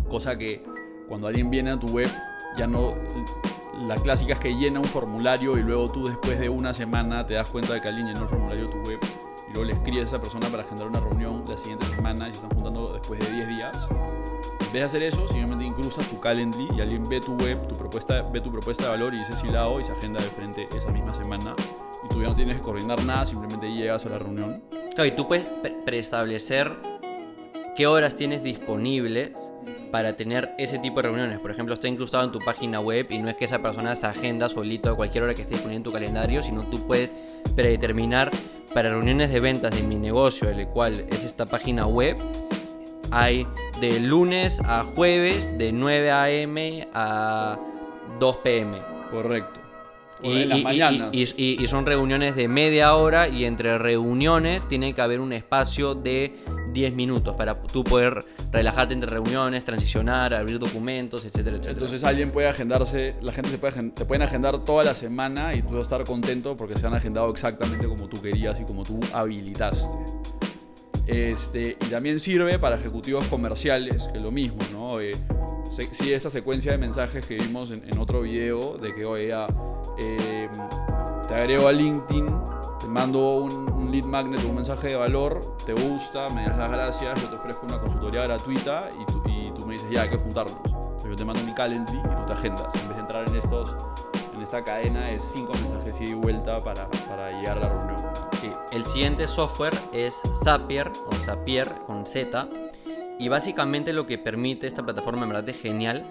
cosa 0.08 0.36
que 0.36 0.62
cuando 1.08 1.26
alguien 1.26 1.50
viene 1.50 1.70
a 1.70 1.78
tu 1.78 1.88
web, 1.88 2.08
ya 2.56 2.66
no. 2.66 2.94
La 3.86 3.94
clásica 3.94 4.32
es 4.32 4.40
que 4.40 4.50
llena 4.54 4.80
un 4.80 4.86
formulario 4.86 5.56
y 5.56 5.62
luego 5.62 5.90
tú 5.90 6.08
después 6.08 6.38
de 6.40 6.48
una 6.48 6.74
semana 6.74 7.24
te 7.24 7.34
das 7.34 7.48
cuenta 7.48 7.74
de 7.74 7.80
que 7.80 7.88
alguien 7.88 8.08
llenó 8.08 8.22
el 8.22 8.28
formulario 8.28 8.66
de 8.66 8.72
tu 8.72 8.78
web 8.78 8.98
y 9.48 9.52
luego 9.52 9.64
le 9.64 9.72
escribes 9.74 10.04
a 10.06 10.08
esa 10.08 10.20
persona 10.20 10.48
para 10.48 10.64
agendar 10.64 10.88
una 10.88 10.98
reunión 10.98 11.44
la 11.48 11.56
siguiente 11.56 11.86
semana 11.86 12.28
y 12.28 12.34
se 12.34 12.40
están 12.40 12.50
juntando 12.50 12.92
después 12.92 13.20
de 13.20 13.36
10 13.36 13.48
días. 13.48 13.88
De 14.72 14.82
hacer 14.82 15.02
eso, 15.02 15.26
simplemente 15.28 15.64
incrustas 15.64 16.06
tu 16.10 16.20
Calendly 16.20 16.68
y 16.76 16.80
alguien 16.82 17.08
ve 17.08 17.20
tu 17.20 17.34
web, 17.36 17.66
tu 17.68 17.74
propuesta, 17.74 18.22
ve 18.22 18.40
tu 18.40 18.52
propuesta 18.52 18.84
de 18.84 18.90
valor 18.90 19.14
y 19.14 19.18
dice 19.18 19.32
sí 19.40 19.48
la 19.48 19.66
y 19.80 19.84
se 19.84 19.92
agenda 19.92 20.20
de 20.22 20.28
frente 20.28 20.68
esa 20.76 20.90
misma 20.90 21.14
semana 21.14 21.56
y 22.04 22.08
tú 22.08 22.20
ya 22.20 22.28
no 22.28 22.34
tienes 22.34 22.58
que 22.58 22.62
coordinar 22.62 23.02
nada, 23.04 23.24
simplemente 23.24 23.66
llegas 23.66 24.04
a 24.04 24.10
la 24.10 24.18
reunión. 24.18 24.62
Claro, 24.94 25.06
y 25.06 25.12
tú 25.12 25.26
puedes 25.26 25.46
preestablecer 25.86 26.76
qué 27.76 27.86
horas 27.86 28.14
tienes 28.14 28.42
disponibles 28.42 29.32
para 29.90 30.16
tener 30.16 30.50
ese 30.58 30.78
tipo 30.78 30.96
de 30.96 31.08
reuniones. 31.08 31.38
Por 31.38 31.50
ejemplo, 31.50 31.74
está 31.74 31.88
incrustado 31.88 32.24
en 32.24 32.32
tu 32.32 32.38
página 32.38 32.78
web 32.80 33.06
y 33.08 33.18
no 33.18 33.30
es 33.30 33.36
que 33.36 33.46
esa 33.46 33.60
persona 33.60 33.96
se 33.96 34.06
agenda 34.06 34.48
solito 34.48 34.90
a 34.90 34.96
cualquier 34.96 35.24
hora 35.24 35.34
que 35.34 35.42
estés 35.42 35.60
poniendo 35.60 35.88
en 35.88 35.92
tu 35.92 35.92
calendario, 35.92 36.42
sino 36.42 36.62
tú 36.64 36.86
puedes 36.86 37.14
predeterminar 37.56 38.30
para 38.74 38.90
reuniones 38.90 39.30
de 39.30 39.40
ventas 39.40 39.74
de 39.74 39.82
mi 39.82 39.94
negocio, 39.94 40.50
el 40.50 40.68
cual 40.68 40.92
es 40.92 41.24
esta 41.24 41.46
página 41.46 41.86
web. 41.86 42.18
Hay 43.10 43.46
de 43.80 44.00
lunes 44.00 44.60
a 44.64 44.84
jueves 44.84 45.56
de 45.58 45.72
9 45.72 46.10
a.m. 46.10 46.88
a 46.94 47.58
2 48.19 48.36
p.m. 48.36 48.78
Correcto. 49.10 49.60
Y, 50.22 51.66
son 51.69 51.86
reuniones 51.86 52.34
de 52.34 52.48
media 52.48 52.94
hora 52.94 53.28
y 53.28 53.44
entre 53.44 53.78
reuniones 53.78 54.66
tiene 54.66 54.92
que 54.92 55.00
haber 55.00 55.20
un 55.20 55.32
espacio 55.32 55.94
de 55.94 56.37
10 56.73 56.94
minutos 56.94 57.37
para 57.37 57.62
tú 57.62 57.85
poder 57.85 58.25
relajarte 58.50 58.94
entre 58.94 59.11
reuniones, 59.11 59.64
transicionar, 59.64 60.35
abrir 60.35 60.58
documentos, 60.58 61.25
etcétera, 61.25 61.56
etcétera. 61.56 61.73
Entonces 61.73 62.04
alguien 62.04 62.32
puede 62.32 62.49
agendarse, 62.49 63.14
la 63.23 63.32
gente 63.32 63.50
se 63.50 63.58
puede, 63.58 63.90
te 63.90 64.04
pueden 64.04 64.23
agendar 64.23 64.64
toda 64.64 64.82
la 64.82 64.94
semana 64.94 65.54
y 65.54 65.62
tú 65.62 65.68
vas 65.68 65.78
a 65.78 65.82
estar 65.82 66.04
contento 66.04 66.56
porque 66.56 66.76
se 66.76 66.87
han 66.87 66.94
agendado 66.94 67.30
exactamente 67.30 67.87
como 67.87 68.08
tú 68.08 68.20
querías 68.20 68.58
y 68.61 68.64
como 68.64 68.82
tú 68.82 68.99
habilitaste. 69.12 69.97
Este, 71.08 71.70
y 71.70 71.86
también 71.86 72.20
sirve 72.20 72.58
para 72.58 72.76
ejecutivos 72.76 73.26
comerciales, 73.28 74.06
que 74.08 74.18
es 74.18 74.22
lo 74.22 74.30
mismo, 74.30 74.58
¿no? 74.72 75.00
Eh, 75.00 75.12
esta 76.14 76.28
secuencia 76.28 76.72
de 76.72 76.78
mensajes 76.78 77.24
que 77.24 77.36
vimos 77.36 77.70
en, 77.70 77.98
otro 77.98 78.22
video, 78.22 78.76
de 78.78 78.94
que, 78.94 79.04
oye, 79.04 79.32
em, 79.32 80.50
te 81.28 81.34
agrego 81.34 81.68
a 81.68 81.72
LinkedIn, 81.72 82.26
te 82.80 82.88
mando 82.88 83.42
un, 83.42 83.90
lead 83.90 84.04
magnet 84.04 84.44
un 84.44 84.56
mensaje 84.56 84.88
de 84.88 84.96
valor, 84.96 85.56
te 85.64 85.72
gusta, 85.72 86.28
me 86.34 86.46
das 86.46 86.58
las 86.58 86.70
gracias, 86.70 87.22
yo 87.22 87.28
te 87.28 87.36
ofrezco 87.36 87.64
una 87.66 87.78
consultoría 87.78 88.22
gratuita 88.24 88.88
y 89.00 89.52
tú, 89.52 89.66
me 89.66 89.74
dices, 89.74 89.90
ya, 89.90 90.02
hay 90.02 90.10
que 90.10 90.16
juntarnos. 90.16 90.60
Entonces 90.64 91.10
yo 91.10 91.16
te 91.16 91.24
mando 91.24 91.42
mi 91.44 91.54
Calendly 91.54 91.98
y 91.98 92.02
tú 92.02 92.26
te 92.26 92.32
agendas, 92.32 92.74
en 92.74 92.88
vez 92.88 92.96
de 92.96 93.00
entrar 93.00 93.28
en 93.28 93.36
estos 93.36 93.74
en 94.04 94.07
esta 94.49 94.64
cadena 94.64 95.09
de 95.09 95.19
cinco 95.19 95.52
mensajes 95.52 96.00
ida 96.00 96.11
y 96.12 96.14
vuelta 96.14 96.57
para, 96.64 96.88
para 97.07 97.31
llegar 97.38 97.59
a 97.59 97.61
la 97.61 97.69
reunión. 97.69 97.99
El 98.73 98.83
siguiente 98.87 99.26
software 99.26 99.76
es 99.93 100.19
Zapier 100.43 100.90
o 101.07 101.12
Zapier 101.17 101.69
con 101.87 102.07
Z. 102.07 102.49
Y 103.19 103.28
básicamente 103.28 103.93
lo 103.93 104.07
que 104.07 104.17
permite 104.17 104.67
esta 104.67 104.83
plataforma, 104.83 105.25
en 105.25 105.28
verdad 105.28 105.49
es 105.50 105.61
genial, 105.61 106.02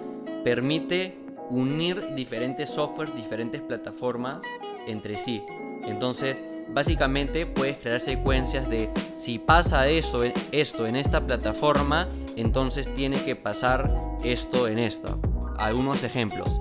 permite 0.44 1.17
unir 1.50 2.13
diferentes 2.13 2.70
softwares, 2.70 3.15
diferentes 3.15 3.60
plataformas 3.60 4.38
entre 4.86 5.17
sí. 5.17 5.44
Entonces, 5.86 6.39
básicamente 6.70 7.48
puedes 7.48 7.79
crear 7.79 8.01
secuencias 8.01 8.70
de 8.70 8.88
si 9.15 9.39
pasa 9.39 9.88
esto 9.88 10.86
en 10.86 10.96
esta 10.96 11.25
plataforma, 11.25 12.08
entonces 12.36 12.94
tiene 12.94 13.20
que 13.25 13.36
pasar 13.36 13.89
esto 14.24 14.67
en 14.67 14.77
esta. 14.77 15.17
Algunos 15.58 16.03
ejemplos 16.03 16.51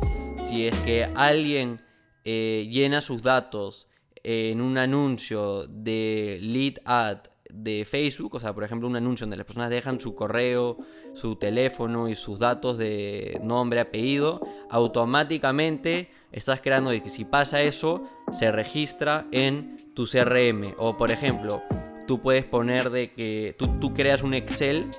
si 0.46 0.68
es 0.68 0.78
que 0.80 1.04
alguien 1.16 1.80
eh, 2.24 2.68
llena 2.70 3.00
sus 3.00 3.22
datos 3.22 3.88
en 4.22 4.60
un 4.60 4.78
anuncio 4.78 5.66
de 5.66 6.38
lead 6.40 6.74
ad 6.84 7.18
de 7.52 7.84
Facebook, 7.84 8.34
o 8.34 8.40
sea, 8.40 8.52
por 8.52 8.62
ejemplo, 8.62 8.86
un 8.86 8.96
anuncio 8.96 9.24
donde 9.24 9.36
las 9.36 9.46
personas 9.46 9.70
dejan 9.70 9.98
su 9.98 10.14
correo, 10.14 10.78
su 11.14 11.36
teléfono 11.36 12.08
y 12.08 12.14
sus 12.14 12.38
datos 12.38 12.78
de 12.78 13.40
nombre, 13.42 13.80
apellido, 13.80 14.40
automáticamente 14.70 16.10
estás 16.30 16.60
creando 16.60 16.90
que 16.90 17.08
si 17.08 17.24
pasa 17.24 17.62
eso, 17.62 18.04
se 18.30 18.52
registra 18.52 19.26
en 19.32 19.92
tu 19.94 20.06
CRM. 20.06 20.74
O, 20.78 20.96
por 20.96 21.10
ejemplo, 21.10 21.62
tú 22.06 22.20
puedes 22.20 22.44
poner 22.44 22.90
de 22.90 23.12
que 23.12 23.56
tú, 23.58 23.78
tú 23.80 23.94
creas 23.94 24.22
un 24.22 24.34
Excel 24.34 24.90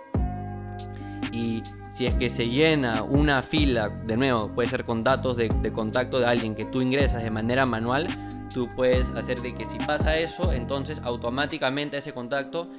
Y 1.32 1.62
si 1.98 2.06
es 2.06 2.14
que 2.14 2.30
se 2.30 2.48
llena 2.48 3.02
una 3.02 3.42
fila, 3.42 3.90
de 3.90 4.18
nuevo, 4.18 4.54
puede 4.54 4.70
ser 4.70 4.86
con 4.86 5.04
datos 5.04 5.36
de, 5.36 5.50
contacto 5.74 6.20
de 6.20 6.28
alguien 6.28 6.54
que 6.54 6.64
tú 6.66 6.80
ingresas 6.80 7.24
de 7.24 7.32
manera 7.32 7.66
manual, 7.66 8.08
tú 8.54 8.70
puedes 8.76 9.10
hacer 9.10 9.42
de 9.42 9.56
que 9.56 9.66
si 9.66 9.80
pasa 9.80 10.16
eso, 10.16 10.54
entonces 10.54 11.02
automáticamente 11.04 11.98
ese 11.98 12.14
contacto 12.14 12.70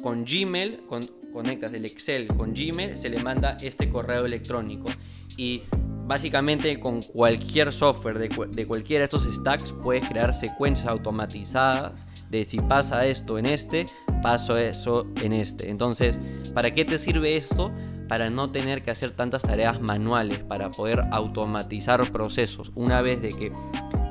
con 0.00 0.24
Gmail, 0.24 0.86
con, 0.86 1.10
conectas 1.30 1.74
el 1.74 1.84
Excel 1.84 2.26
con 2.28 2.54
Gmail, 2.54 2.96
se 2.96 3.10
le 3.10 3.22
manda 3.22 3.58
este 3.60 3.90
correo 3.90 4.24
electrónico. 4.24 4.90
Y 5.36 5.64
básicamente 6.06 6.80
con 6.80 7.02
cualquier 7.02 7.70
software 7.70 8.18
de, 8.18 8.30
de 8.50 8.66
cualquiera 8.66 9.00
de 9.00 9.04
estos 9.04 9.24
stacks 9.30 9.74
puedes 9.74 10.08
crear 10.08 10.32
secuencias 10.32 10.88
automatizadas 10.88 12.06
de 12.30 12.46
si 12.46 12.58
pasa 12.60 13.04
esto 13.04 13.36
en 13.36 13.44
este, 13.44 13.88
paso 14.22 14.56
eso 14.56 15.06
en 15.22 15.34
este. 15.34 15.68
Entonces, 15.68 16.18
¿para 16.54 16.70
qué 16.70 16.86
te 16.86 16.98
sirve 16.98 17.36
esto? 17.36 17.70
Para 18.08 18.30
no 18.30 18.50
tener 18.50 18.82
que 18.82 18.90
hacer 18.90 19.12
tantas 19.12 19.42
tareas 19.42 19.80
manuales, 19.80 20.38
para 20.40 20.70
poder 20.70 21.04
automatizar 21.10 22.10
procesos. 22.10 22.72
Una 22.74 23.02
vez 23.02 23.20
de 23.20 23.34
que 23.34 23.52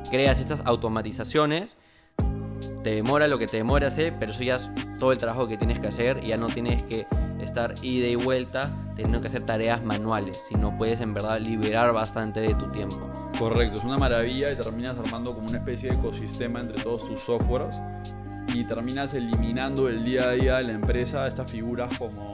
creas 0.10 0.40
estas 0.40 0.62
automatizaciones, 0.66 1.76
te 2.84 2.96
demora 2.96 3.28
lo 3.28 3.38
que 3.38 3.48
te 3.48 3.58
demora 3.58 3.88
hacer, 3.88 4.14
pero 4.20 4.32
eso 4.32 4.44
ya 4.44 4.58
es 4.58 4.70
todo 5.00 5.12
el 5.12 5.18
trabajo 5.18 5.48
que 5.48 5.58
tienes 5.58 5.80
que 5.80 5.88
hacer 5.88 6.22
ya 6.22 6.38
no 6.38 6.48
tienes 6.48 6.84
que 6.84 7.06
estar 7.42 7.76
ida 7.82 8.08
y 8.08 8.16
vuelta 8.16 8.72
teniendo 8.96 9.22
que 9.22 9.28
hacer 9.28 9.46
tareas 9.46 9.84
manuales, 9.84 10.38
sino 10.50 10.76
puedes 10.78 11.02
en 11.02 11.14
verdad 11.14 11.40
liberar 11.40 11.94
bastante 11.94 12.40
de 12.40 12.56
tu 12.56 12.72
tiempo. 12.72 13.10
Correcto, 13.38 13.78
es 13.78 13.84
una 13.84 13.98
maravilla 13.98 14.52
y 14.52 14.56
terminas 14.56 14.98
armando 14.98 15.36
como 15.36 15.48
una 15.48 15.58
especie 15.58 15.92
de 15.92 15.98
ecosistema 15.98 16.62
entre 16.62 16.82
todos 16.82 17.06
tus 17.08 17.20
softwares 17.22 17.76
y 18.54 18.64
terminas 18.64 19.14
eliminando 19.14 19.90
el 19.90 20.04
día 20.04 20.30
a 20.30 20.32
día 20.32 20.58
de 20.58 20.64
la 20.64 20.74
empresa 20.74 21.28
estas 21.28 21.52
figuras 21.52 21.96
como 21.98 22.32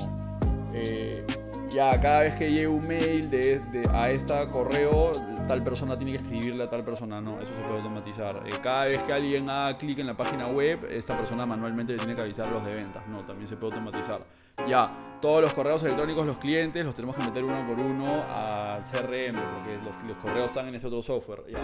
eh, 0.74 1.26
ya 1.74 2.00
cada 2.00 2.22
vez 2.22 2.36
que 2.36 2.50
llegue 2.50 2.68
un 2.68 2.88
mail 2.88 3.30
de, 3.30 3.90
a 3.92 4.12
este 4.12 4.34
correo 4.48 5.14
tal 5.48 5.64
persona 5.64 5.98
tiene 5.98 6.12
que 6.12 6.18
escribirle 6.18 6.64
a 6.64 6.70
tal 6.70 6.84
persona, 6.84 7.20
no, 7.20 7.42
eso 7.42 7.52
se 7.54 7.62
puede 7.62 7.78
automatizar. 7.78 8.44
Eh, 8.46 8.52
cada 8.62 8.86
vez 8.86 9.02
que 9.02 9.12
alguien 9.12 9.50
haga 9.50 9.78
clic 9.78 10.00
en 10.00 10.08
la 10.08 10.16
página 10.16 10.48
web, 10.48 10.88
esta 10.90 11.18
persona 11.18 11.46
manualmente 11.46 11.94
le 11.94 11.98
tiene 11.98 12.16
que 12.16 12.22
avisar 12.22 12.50
los 12.50 12.64
de 12.64 12.74
ventas, 12.74 13.06
no, 13.08 13.22
también 13.24 13.48
se 13.48 13.58
puede 13.58 13.74
automatizar. 13.74 14.22
Ya, 14.68 14.90
todos 15.20 15.42
los 15.42 15.54
correos 15.54 15.82
electrónicos, 15.84 16.26
los 16.26 16.38
clientes, 16.38 16.86
los 16.86 16.96
tenemos 16.96 17.16
que 17.16 17.26
meter 17.26 17.44
uno 17.44 17.66
por 17.68 17.80
uno 17.80 18.24
al 18.24 18.84
CRM, 18.84 19.36
porque 19.36 19.80
los, 20.08 20.18
correos 20.18 20.46
están 20.46 20.68
en 20.68 20.76
ese 20.76 20.88
otro 20.88 21.02
software. 21.02 21.44
Ya, 21.50 21.60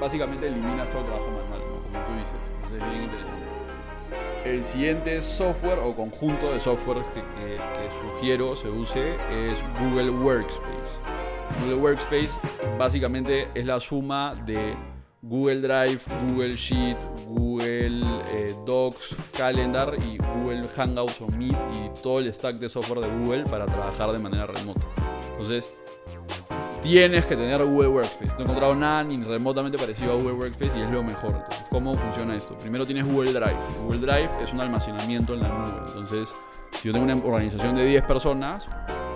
básicamente 0.00 0.46
eliminas 0.46 0.88
todo 0.88 1.00
el 1.00 1.06
trabajo 1.06 1.30
manual, 1.30 1.60
¿no? 1.60 1.82
como 1.82 2.06
tú 2.06 2.18
dices. 2.18 2.34
Entonces 2.56 2.82
es 2.82 2.90
bien 2.90 3.04
interesante. 3.04 3.41
El 4.44 4.64
siguiente 4.64 5.22
software 5.22 5.78
o 5.78 5.94
conjunto 5.94 6.52
de 6.52 6.58
softwares 6.58 7.06
que, 7.08 7.22
sugiero 8.00 8.56
se 8.56 8.68
use 8.68 9.14
es 9.30 9.62
Google 9.80 10.10
Workspace. 10.10 11.00
Google 11.60 11.76
Workspace 11.76 12.40
básicamente 12.76 13.48
es 13.54 13.66
la 13.66 13.78
suma 13.78 14.34
de 14.44 14.74
Google 15.22 15.60
Drive, 15.60 16.00
Google 16.26 16.56
Sheet, 16.56 16.96
Google 17.28 18.02
eh, 18.32 18.52
Docs, 18.66 19.14
Calendar 19.36 19.96
y 20.10 20.18
Google 20.18 20.66
Hangouts 20.74 21.20
o 21.20 21.28
Meet 21.28 21.56
y 21.74 22.02
todo 22.02 22.18
el 22.18 22.32
stack 22.32 22.56
de 22.56 22.68
software 22.68 23.00
de 23.00 23.08
Google 23.18 23.44
para 23.44 23.66
trabajar 23.66 24.10
de 24.10 24.18
manera 24.18 24.46
remota. 24.46 24.80
Entonces, 25.30 25.72
tienes 26.82 27.24
que 27.26 27.36
tener 27.36 27.64
Google 27.64 27.88
Workspace. 27.88 28.32
No 28.32 28.40
he 28.40 28.42
encontrado 28.42 28.74
nada 28.74 29.04
ni 29.04 29.22
remotamente 29.22 29.78
parecido 29.78 30.12
a 30.12 30.14
Google 30.16 30.32
Workspace 30.32 30.78
y 30.78 30.82
es 30.82 30.90
lo 30.90 31.02
mejor. 31.02 31.34
Entonces, 31.34 31.64
¿cómo 31.70 31.96
funciona 31.96 32.36
esto? 32.36 32.58
Primero 32.58 32.84
tienes 32.84 33.06
Google 33.06 33.32
Drive. 33.32 33.56
Google 33.82 34.00
Drive 34.00 34.30
es 34.42 34.52
un 34.52 34.60
almacenamiento 34.60 35.34
en 35.34 35.40
la 35.40 35.48
nube. 35.48 35.82
Entonces, 35.86 36.28
si 36.72 36.88
yo 36.88 36.92
tengo 36.92 37.04
una 37.04 37.14
organización 37.14 37.76
de 37.76 37.84
10 37.84 38.02
personas, 38.04 38.68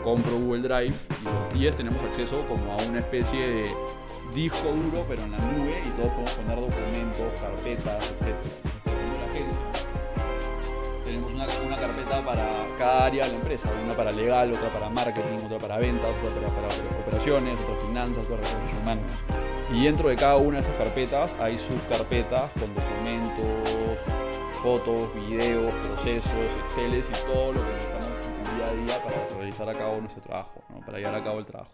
compro 0.04 0.38
Google 0.38 0.62
Drive 0.62 0.94
y 1.20 1.24
los 1.24 1.52
10 1.54 1.76
tenemos 1.76 2.02
acceso 2.04 2.44
como 2.48 2.72
a 2.72 2.76
una 2.88 3.00
especie 3.00 3.40
de 3.40 3.66
disco 4.34 4.68
duro, 4.68 5.04
pero 5.08 5.22
en 5.22 5.32
la 5.32 5.38
nube 5.38 5.82
y 5.84 5.88
todos 5.90 6.10
podemos 6.10 6.32
poner 6.32 6.60
documentos, 6.60 7.26
carpetas, 7.40 8.14
etc. 8.20 8.75
carpeta 11.86 12.24
para 12.24 12.66
cada 12.78 13.06
área 13.06 13.24
de 13.24 13.32
la 13.32 13.38
empresa, 13.38 13.68
una 13.84 13.94
para 13.94 14.10
legal, 14.10 14.52
otra 14.52 14.68
para 14.70 14.88
marketing, 14.88 15.44
otra 15.44 15.58
para 15.58 15.78
ventas, 15.78 16.10
otra 16.22 16.48
para, 16.48 16.68
para 16.68 17.00
operaciones, 17.00 17.60
otra 17.60 17.86
finanzas, 17.86 18.24
otra 18.24 18.36
recursos 18.36 18.78
humanos. 18.82 19.04
Y 19.72 19.84
dentro 19.84 20.08
de 20.08 20.16
cada 20.16 20.36
una 20.36 20.58
de 20.58 20.60
esas 20.60 20.74
carpetas 20.76 21.36
hay 21.40 21.58
subcarpetas 21.58 22.52
con 22.52 22.74
documentos, 22.74 24.00
fotos, 24.62 25.14
videos, 25.14 25.72
procesos, 25.86 26.32
exceles 26.64 27.06
y 27.08 27.26
todo 27.26 27.52
lo 27.52 27.60
que 27.60 27.72
necesitamos 27.72 28.06
día 28.56 28.66
a 28.66 28.72
día 28.72 29.04
para 29.04 29.36
realizar 29.36 29.68
a 29.68 29.74
cabo 29.74 30.00
nuestro 30.00 30.22
trabajo, 30.22 30.64
¿no? 30.70 30.80
para 30.84 30.98
llevar 30.98 31.14
a 31.16 31.24
cabo 31.24 31.38
el 31.38 31.46
trabajo. 31.46 31.72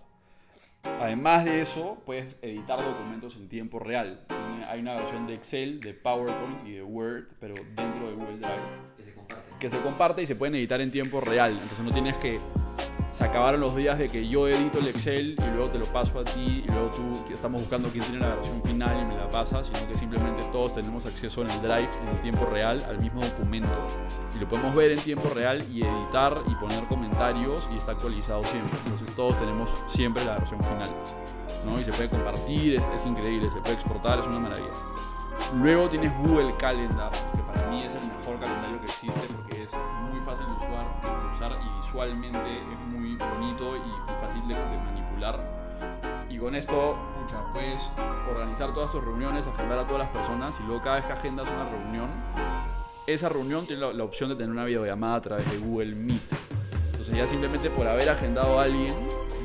Además 0.85 1.45
de 1.45 1.61
eso, 1.61 2.03
puedes 2.05 2.37
editar 2.43 2.83
documentos 2.83 3.37
en 3.37 3.49
tiempo 3.49 3.79
real. 3.79 4.27
Hay 4.69 4.81
una 4.81 4.95
versión 4.95 5.27
de 5.27 5.35
Excel, 5.35 5.81
de 5.81 5.95
PowerPoint 5.95 6.67
y 6.67 6.73
de 6.73 6.83
Word, 6.83 7.29
pero 7.39 7.55
dentro 7.55 8.09
de 8.09 8.15
Google 8.15 8.39
Drive 8.39 8.97
que 8.97 9.05
se 9.05 9.15
comparte 9.15 9.52
y 9.67 10.27
se 10.27 10.35
pueden 10.37 10.55
editar 10.57 10.81
en 10.81 10.91
tiempo 10.91 11.21
real. 11.21 11.53
Entonces 11.53 11.85
no 11.85 11.93
tienes 11.93 12.17
que 12.17 12.39
se 13.13 13.25
acabaron 13.25 13.61
los 13.61 13.77
días 13.77 13.99
de 13.99 14.09
que 14.09 14.27
yo 14.27 14.49
edito 14.49 14.79
el 14.79 14.89
Excel 14.89 15.37
y 15.39 15.51
luego 15.55 15.69
te 15.71 15.79
lo 15.79 15.85
paso 15.85 16.19
a 16.19 16.25
ti 16.25 16.65
y 16.67 16.73
luego 16.73 16.89
tú 16.89 17.25
que 17.29 17.35
estamos 17.35 17.61
buscando 17.61 17.91
quién 17.91 18.03
tiene 18.05 18.21
la 18.21 18.37
versión 18.37 18.63
final 18.63 18.99
y 19.03 19.05
me 19.05 19.17
la 19.17 19.29
pasa, 19.29 19.63
sino 19.63 19.87
que 19.87 19.99
simplemente 19.99 20.43
todos 20.51 20.75
tenemos 20.75 21.05
acceso 21.05 21.43
en 21.43 21.51
el 21.51 21.61
Drive 21.61 21.91
en 22.01 22.09
el 22.09 22.23
tiempo 22.23 22.47
real 22.47 22.83
al 22.89 22.99
mismo 22.99 23.21
documento 23.21 23.77
y 24.35 24.39
lo 24.39 24.49
podemos 24.49 24.75
ver 24.75 24.93
en 24.93 24.99
tiempo 24.99 25.29
real 25.35 25.63
y 25.71 25.85
editar 25.85 26.43
y 26.49 26.55
poner 26.55 26.83
comentarios 26.85 27.69
y 27.73 27.77
está 27.77 27.93
actualizado 27.93 28.43
siempre. 28.45 28.79
Entonces 28.87 29.15
todos 29.15 29.39
tenemos 29.39 29.71
siempre 29.87 30.25
la 30.25 30.39
versión 30.39 30.63
final. 30.63 30.91
¿no? 31.67 31.79
Y 31.79 31.85
se 31.85 31.93
puede 31.93 32.09
compartir, 32.09 32.77
es, 32.77 32.85
es 32.97 33.07
increíble, 33.07 33.51
se 33.51 33.61
puede 33.61 33.75
exportar, 33.75 34.19
es 34.21 34.27
una 34.27 34.41
maravilla. 34.41 34.73
Luego 35.55 35.87
tienes 35.89 36.13
Google 36.19 36.55
Calendar, 36.59 37.11
que 37.11 37.42
mí 37.73 37.83
es 37.83 37.95
el 37.95 38.05
mejor 38.05 38.39
calendario 38.39 38.79
que 38.81 38.85
existe 38.85 39.21
porque 39.35 39.63
es 39.63 39.71
muy 40.11 40.21
fácil 40.21 40.47
de 40.47 40.53
usar, 40.53 40.87
de 41.03 41.37
usar 41.37 41.53
y 41.53 41.81
visualmente 41.81 42.59
es 42.59 42.79
muy 42.89 43.17
bonito 43.17 43.77
y, 43.77 44.21
fácil 44.21 44.47
de, 44.47 44.55
de 44.55 44.79
manipular. 44.79 45.41
Y 46.29 46.39
con 46.39 46.55
esto, 46.55 46.97
pucha, 47.21 47.43
puedes 47.53 47.83
organizar 48.31 48.73
todas 48.75 48.93
tus 48.93 49.03
reuniones, 49.03 49.47
agendar 49.47 49.79
a 49.79 49.87
todas 49.87 50.01
las 50.01 50.11
personas 50.11 50.55
y 50.61 50.67
luego 50.67 50.83
cada 50.83 50.97
vez 50.97 51.07
que 51.07 51.13
agendas 51.13 51.49
una 51.49 51.69
reunión, 51.69 52.09
esa 53.07 53.29
reunión 53.29 53.67
tiene 53.67 53.83
la, 53.83 53.93
la 53.93 54.05
opción 54.05 54.29
de 54.31 54.37
tener 54.37 54.51
una 54.51 54.65
videollamada 54.65 55.17
a 55.17 55.21
través 55.21 55.51
de 55.51 55.59
Google 55.59 55.95
Meet. 55.95 56.23
Entonces 56.93 57.17
ya 57.17 57.27
simplemente 57.27 57.71
por 57.71 57.87
haber 57.87 58.09
agendado 58.09 58.61
a 58.61 58.65
alguien, 58.65 58.95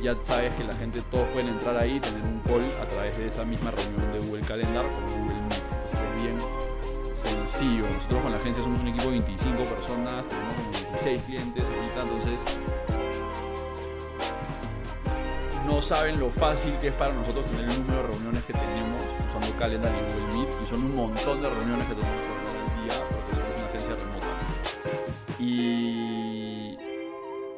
ya 0.04 0.16
sabes 0.22 0.54
que 0.56 0.64
la 0.64 0.76
gente, 0.76 1.02
todos 1.10 1.28
pueden 1.30 1.48
entrar 1.48 1.78
ahí 1.78 2.00
tener 2.00 2.22
un 2.22 2.40
call 2.42 2.66
a 2.82 2.88
través 2.88 3.18
de 3.18 3.28
esa 3.28 3.46
misma 3.46 3.72
reunión 3.72 4.12
de 4.12 4.20
Google 4.28 4.46
Calendar 4.46 4.86
con 4.86 5.22
Google 5.22 5.27
sencillo. 7.48 7.86
Nosotros 7.94 8.22
con 8.22 8.32
la 8.32 8.38
agencia 8.38 8.63
somos 8.63 8.82
un 8.82 8.88
equipo 8.88 9.06
de 9.06 9.12
25 9.12 9.63
personas, 9.63 10.27
tenemos 10.27 10.56
como 10.56 10.72
16 10.72 11.22
clientes 11.24 11.63
ahorita, 11.63 12.01
entonces 12.04 12.42
no 15.66 15.82
saben 15.82 16.20
lo 16.20 16.30
fácil 16.30 16.74
que 16.80 16.88
es 16.88 16.94
para 16.94 17.13
nosotros 17.13 17.46
tener 17.46 17.70
el 17.70 17.80
número 17.82 18.04
de 18.04 18.08
reuniones 18.08 18.44
que 18.46 18.54
tenemos 18.54 19.01
usando 19.30 19.58
Calendar 19.58 19.92
y 19.92 20.13
Google 20.13 20.39
Meet 20.39 20.50
y 20.63 20.68
son 20.68 20.84
un 20.84 20.96
montón 20.96 21.42
de 21.42 21.50
reuniones 21.50 21.88
que 21.88 21.96
tenemos 21.96 22.16
organizar 22.32 22.62
al 22.62 22.84
día 22.84 22.94
porque 23.12 23.36
somos 23.36 23.58
una 23.58 23.68
agencia 23.68 23.96
remota. 23.96 24.27
Y, 25.39 26.77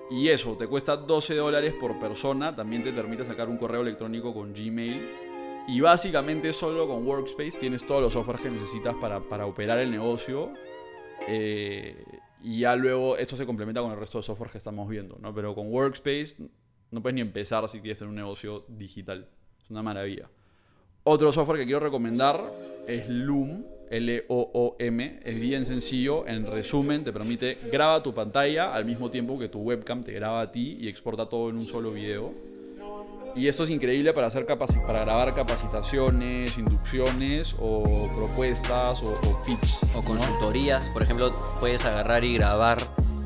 y 0.10 0.30
eso, 0.30 0.56
te 0.58 0.68
cuesta 0.68 0.98
12 0.98 1.36
dólares 1.36 1.74
por 1.80 2.00
persona, 2.00 2.56
también 2.56 2.84
te 2.84 2.92
permite 2.92 3.26
sacar 3.26 3.48
un 3.48 3.58
correo 3.58 3.82
electrónico 3.82 4.34
con 4.34 4.54
Gmail. 4.54 5.29
Y 5.72 5.82
básicamente 5.82 6.52
solo 6.52 6.88
con 6.88 7.06
Workspace 7.06 7.60
tienes 7.60 7.86
todos 7.86 8.02
los 8.02 8.14
softwares 8.14 8.42
que 8.42 8.50
necesitas 8.50 8.96
para, 8.96 9.20
para 9.20 9.46
operar 9.46 9.78
el 9.78 9.92
negocio. 9.92 10.52
Eh, 11.28 11.96
y 12.42 12.62
ya 12.62 12.76
luego 12.76 13.18
esto 13.18 13.36
se 13.36 13.46
complementa 13.46 13.80
con 13.80 13.92
el 13.92 13.98
resto 14.00 14.18
de 14.18 14.24
software 14.24 14.50
que 14.50 14.58
estamos 14.58 14.90
viendo, 14.90 15.20
¿no? 15.22 15.32
Pero 15.32 15.54
con 15.54 15.72
Workspace 15.72 16.38
no 16.90 17.04
puedes 17.04 17.14
ni 17.14 17.22
empezar 17.22 17.70
si 17.70 17.82
quieres 17.82 18.00
tener 18.00 18.10
un 18.10 18.16
negocio 18.16 18.66
digital. 18.68 19.30
Es 19.64 19.70
una 19.70 19.84
maravilla. 19.84 20.28
Otro 21.04 21.32
software 21.32 21.60
que 21.60 21.66
quiero 21.66 21.82
recomendar 21.82 22.42
es 22.88 23.08
Loom, 23.08 23.64
L-O-O-M. 23.92 25.20
Es 25.24 25.40
bien 25.40 25.68
sencillo. 25.68 26.26
En 26.26 26.48
resumen, 26.48 27.04
te 27.04 27.14
permite 27.14 27.60
graba 27.72 28.02
tu 28.02 28.12
pantalla 28.16 28.74
al 28.74 28.86
mismo 28.86 29.12
tiempo 29.12 29.38
que 29.38 29.50
tu 29.50 29.60
webcam 29.60 30.02
te 30.02 30.14
graba 30.14 30.42
a 30.42 30.52
ti 30.52 30.80
y 30.82 30.88
exporta 30.88 31.30
todo 31.30 31.52
en 31.52 31.58
un 31.58 31.64
solo 31.64 31.92
video. 31.92 32.49
Y 33.36 33.48
esto 33.48 33.64
es 33.64 33.70
increíble 33.70 34.14
para, 34.14 34.28
hacer 34.28 34.46
para 34.46 35.02
grabar 35.02 35.34
capacitaciones, 35.36 36.58
inducciones 36.58 37.56
o 37.60 37.84
propuestas 38.16 39.04
o, 39.04 39.14
o 39.14 39.42
pitch. 39.46 39.84
O 39.94 40.02
¿no? 40.02 40.04
consultorías, 40.04 40.90
por 40.90 41.04
ejemplo, 41.04 41.34
puedes 41.60 41.86
agarrar 41.86 42.24
y 42.24 42.34
grabar 42.34 42.78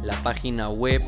la 0.03 0.15
página 0.23 0.69
web 0.69 1.01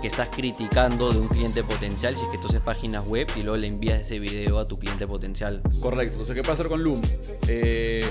que 0.00 0.08
estás 0.08 0.28
criticando 0.28 1.12
de 1.12 1.18
un 1.18 1.28
cliente 1.28 1.64
potencial, 1.64 2.14
si 2.14 2.24
es 2.24 2.30
que 2.30 2.38
tú 2.38 2.48
haces 2.48 2.60
páginas 2.60 3.06
web 3.06 3.28
y 3.36 3.42
luego 3.42 3.56
le 3.56 3.66
envías 3.66 4.00
ese 4.00 4.18
video 4.20 4.58
a 4.58 4.68
tu 4.68 4.78
cliente 4.78 5.06
potencial. 5.06 5.62
Correcto. 5.80 6.12
Entonces, 6.12 6.34
¿qué 6.34 6.42
puede 6.42 6.54
hacer 6.54 6.68
con 6.68 6.82
Loom? 6.82 7.00
Eh, 7.48 8.04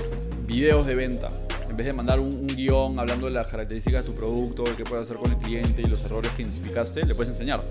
videos 0.46 0.86
de 0.86 0.94
venta. 0.94 1.30
En 1.68 1.76
vez 1.76 1.86
de 1.86 1.92
mandar 1.92 2.20
un, 2.20 2.32
un 2.32 2.46
guion 2.46 2.98
hablando 2.98 3.26
de 3.26 3.32
las 3.32 3.48
características 3.48 4.04
de 4.04 4.12
tu 4.12 4.16
producto, 4.16 4.64
qué 4.76 4.84
puedes 4.84 5.06
hacer 5.06 5.16
con 5.16 5.30
el 5.30 5.38
cliente 5.38 5.82
y 5.82 5.86
los 5.86 6.04
errores 6.04 6.30
que 6.32 6.42
identificaste, 6.42 7.04
le 7.04 7.14
puedes 7.14 7.32
enseñar. 7.32 7.62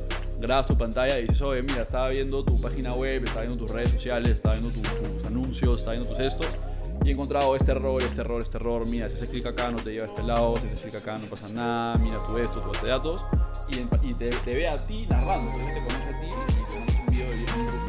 Grabas 0.46 0.68
tu 0.68 0.78
pantalla 0.78 1.20
y 1.20 1.24
dices, 1.24 1.42
oye, 1.42 1.64
mira, 1.64 1.82
estaba 1.82 2.10
viendo 2.10 2.44
tu 2.44 2.60
página 2.62 2.94
web, 2.94 3.24
estaba 3.24 3.42
viendo 3.42 3.66
tus 3.66 3.75
redes 3.75 3.90
sociales, 3.92 4.32
estaba 4.32 4.56
viendo 4.56 4.72
tus 4.72 5.25
anuncios, 5.25 5.80
estaba 5.80 5.94
viendo 5.94 6.10
tus 6.10 6.20
estos 6.20 6.48
y 7.04 7.10
he 7.10 7.12
encontrado 7.12 7.56
este 7.56 7.72
error, 7.72 8.02
este 8.02 8.22
error, 8.22 8.42
este 8.42 8.58
error, 8.58 8.86
mira, 8.88 9.10
si 9.10 9.16
haces 9.16 9.30
clic 9.30 9.46
acá 9.46 9.70
no 9.72 9.78
te 9.78 9.92
lleva 9.92 10.06
a 10.06 10.10
este 10.10 10.24
lado, 10.24 10.56
si 10.58 10.68
haces 10.68 10.82
clic 10.82 10.96
acá 10.96 11.18
no 11.18 11.25
pasa 11.28 11.50
nada, 11.50 11.98
mira 11.98 12.18
tú 12.25 12.38
esto, 12.38 12.60
tú 12.62 12.72
este 12.74 12.88
datos, 12.88 13.22
y, 13.70 14.08
y 14.08 14.14
te, 14.14 14.30
te, 14.30 14.56
ve 14.56 14.68
a 14.68 14.86
ti 14.86 15.06
narrando, 15.10 15.52
entonces 15.52 15.74
te 15.74 15.84
conoce 15.84 16.10
a 16.10 16.22
ti 16.22 16.28
y 16.28 16.86
te 16.86 17.02
un 17.02 17.06
video 17.08 17.30
de 17.30 17.38
10 17.38 17.58
minutos 17.58 17.82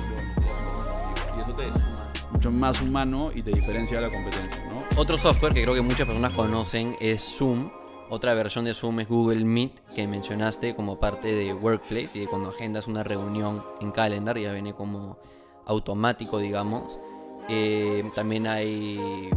y 1.37 1.41
eso 1.41 1.53
te 1.55 2.33
mucho 2.33 2.51
más 2.51 2.81
humano 2.83 3.31
y 3.35 3.43
te 3.43 3.53
diferencia 3.53 4.01
de 4.01 4.07
la 4.09 4.13
competencia, 4.13 4.65
¿no? 4.71 5.01
Otro 5.01 5.17
software 5.17 5.55
que 5.55 5.63
creo 5.63 5.75
que 5.75 5.81
muchas 5.81 6.07
personas 6.07 6.33
conocen 6.33 6.97
es 7.01 7.23
Zoom. 7.23 7.71
Otra 8.09 8.35
versión 8.35 8.65
de 8.65 8.73
Zoom 8.73 9.01
es 9.01 9.09
Google 9.09 9.45
Meet, 9.45 9.81
que 9.95 10.07
mencionaste 10.07 10.77
como 10.77 11.01
parte 11.01 11.35
de 11.35 11.53
Workplace 11.53 12.23
y 12.23 12.27
cuando 12.27 12.51
agendas 12.51 12.87
una 12.87 13.03
reunión 13.03 13.65
en 13.81 13.91
Calendar 13.91 14.39
ya 14.39 14.53
viene 14.53 14.75
como 14.75 15.19
automático, 15.67 16.39
digamos. 16.39 17.01
Eh, 17.49 18.05
también 18.15 18.47
hay 18.47 19.29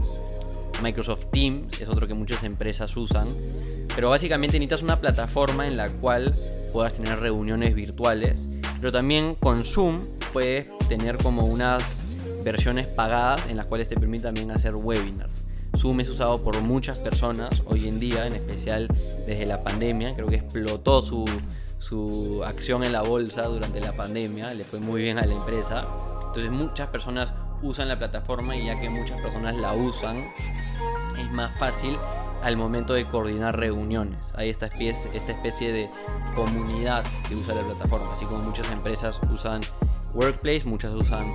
Microsoft 0.84 1.26
Teams, 1.32 1.82
es 1.82 1.90
otro 1.90 2.08
que 2.08 2.14
muchas 2.14 2.44
empresas 2.44 2.96
usan. 2.96 3.28
Pero 3.96 4.12
básicamente 4.12 4.60
necesitas 4.60 4.84
una 4.84 5.00
plataforma 5.00 5.66
en 5.66 5.76
la 5.76 5.90
cual 5.90 6.36
puedas 6.72 6.94
tener 6.94 7.20
reuniones 7.20 7.74
virtuales. 7.74 8.62
Pero 8.80 8.92
también 8.92 9.34
con 9.34 9.66
Zoom 9.66 10.02
puedes 10.32 10.70
tener 10.88 11.18
como 11.18 11.44
unas 11.46 11.84
versiones 12.44 12.86
pagadas 12.86 13.50
en 13.50 13.58
las 13.58 13.66
cuales 13.66 13.88
te 13.88 13.96
permite 13.96 14.26
también 14.26 14.52
hacer 14.52 14.76
webinars. 14.76 15.49
Zoom 15.78 16.02
es 16.02 16.10
usado 16.10 16.42
por 16.42 16.60
muchas 16.62 17.00
personas 17.00 17.64
hoy 17.66 17.88
en 17.88 18.00
día, 18.00 18.28
en 18.28 18.34
especial 18.34 18.88
desde 19.26 19.46
la 19.46 19.64
pandemia. 19.64 20.16
Creo 20.16 20.28
que 20.28 20.36
explotó 20.38 21.02
su, 21.02 21.26
su 21.80 22.44
acción 22.46 22.84
en 22.84 22.92
la 22.92 23.02
bolsa 23.02 23.44
durante 23.44 23.80
la 23.80 23.94
pandemia, 23.94 24.54
le 24.54 24.64
fue 24.64 24.80
muy 24.80 25.02
bien 25.02 25.18
a 25.18 25.26
la 25.26 25.34
empresa. 25.34 25.86
Entonces 26.28 26.52
muchas 26.52 26.88
personas 26.88 27.34
usan 27.62 27.88
la 27.88 27.98
plataforma 27.98 28.56
y 28.56 28.66
ya 28.66 28.80
que 28.80 28.90
muchas 28.90 29.22
personas 29.22 29.56
la 29.56 29.74
usan, 29.74 30.18
es 31.18 31.32
más 31.32 31.58
fácil 31.60 31.98
al 32.44 32.58
momento 32.58 32.94
de 32.94 33.06
coordinar 33.06 33.58
reuniones. 33.58 34.34
Hay 34.36 34.50
esta 34.50 34.68
especie, 34.68 35.72
de 35.72 35.90
comunidad 36.36 37.04
que 37.28 37.36
usa 37.36 37.56
la 37.56 37.62
plataforma, 37.62 38.14
así 38.14 38.26
como 38.26 38.40
muchas 38.40 38.70
empresas 38.72 39.20
usan 39.34 39.62
Workplace, 40.14 40.64
muchas 40.66 40.94
usan 40.94 41.26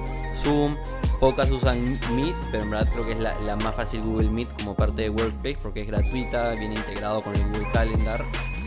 Zoom, 0.43 0.77
pocas 1.21 1.51
usan 1.51 1.79
Meet, 2.15 2.35
pero 2.51 2.65
en 2.65 2.71
verdad 2.71 2.89
creo 2.93 3.07
que 3.07 3.13
es 3.13 3.21
la, 3.21 3.39
la, 3.41 3.57
más 3.57 3.75
fácil 3.75 4.01
Google 4.01 4.31
Meet 4.31 4.49
como 4.59 4.75
parte 4.75 5.03
de 5.03 5.11
Workplace 5.11 5.59
porque 5.63 5.83
es 5.83 5.87
gratuita, 5.87 6.55
viene 6.55 6.75
integrado 6.75 7.23
con 7.23 7.35
el 7.35 7.43
Google 7.49 7.69
Calendar, 7.73 8.21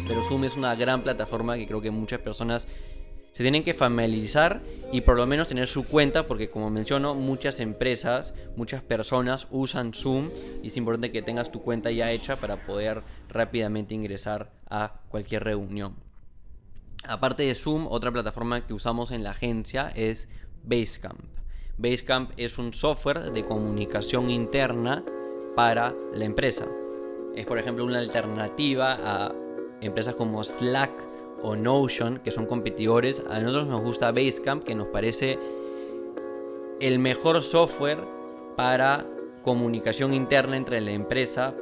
pero 0.07 0.23
Zoom 0.23 0.45
es 0.45 0.55
una 0.55 0.75
gran 0.75 1.01
plataforma 1.01 1.55
que 1.55 1.67
creo 1.67 1.81
que 1.81 1.91
muchas 1.91 2.19
personas 2.19 2.67
se 3.37 3.43
tienen 3.43 3.63
que 3.63 3.75
familiarizar 3.75 4.63
y 4.91 5.01
por 5.01 5.15
lo 5.15 5.27
menos 5.27 5.47
tener 5.47 5.67
su 5.67 5.83
cuenta 5.83 6.23
porque 6.23 6.49
como 6.49 6.71
menciono 6.71 7.13
muchas 7.13 7.59
empresas, 7.59 8.33
muchas 8.55 8.81
personas 8.81 9.45
usan 9.51 9.93
Zoom 9.93 10.31
y 10.63 10.69
es 10.69 10.77
importante 10.77 11.11
que 11.11 11.21
tengas 11.21 11.51
tu 11.51 11.61
cuenta 11.61 11.91
ya 11.91 12.11
hecha 12.11 12.39
para 12.39 12.65
poder 12.65 13.03
rápidamente 13.29 13.93
ingresar 13.93 14.49
a 14.71 15.01
cualquier 15.09 15.43
reunión. 15.43 15.97
Aparte 17.03 17.43
de 17.43 17.53
Zoom, 17.53 17.85
otra 17.87 18.11
plataforma 18.11 18.65
que 18.65 18.73
usamos 18.73 19.11
en 19.11 19.23
la 19.23 19.29
agencia 19.29 19.91
es 19.93 20.27
Basecamp. 20.63 21.21
Basecamp 21.77 22.31
es 22.37 22.57
un 22.57 22.73
software 22.73 23.19
de 23.19 23.45
comunicación 23.45 24.31
interna 24.31 25.03
para 25.55 25.93
la 26.11 26.25
empresa. 26.25 26.65
Es 27.35 27.45
por 27.45 27.59
ejemplo 27.59 27.85
una 27.85 27.99
alternativa 27.99 28.97
a 28.99 29.31
empresas 29.81 30.15
como 30.15 30.43
Slack 30.43 31.06
o 31.43 31.55
Notion, 31.55 32.19
que 32.19 32.31
son 32.31 32.45
competidores. 32.45 33.23
A 33.29 33.39
nosotros 33.39 33.67
nos 33.67 33.83
gusta 33.83 34.11
Basecamp, 34.11 34.63
que 34.63 34.75
nos 34.75 34.87
parece 34.87 35.39
el 36.79 36.99
mejor 36.99 37.41
software 37.41 37.99
para 38.55 39.05
comunicación 39.43 40.13
interna 40.13 40.57
entre 40.57 40.81
la 40.81 40.91
empresa 40.91 41.53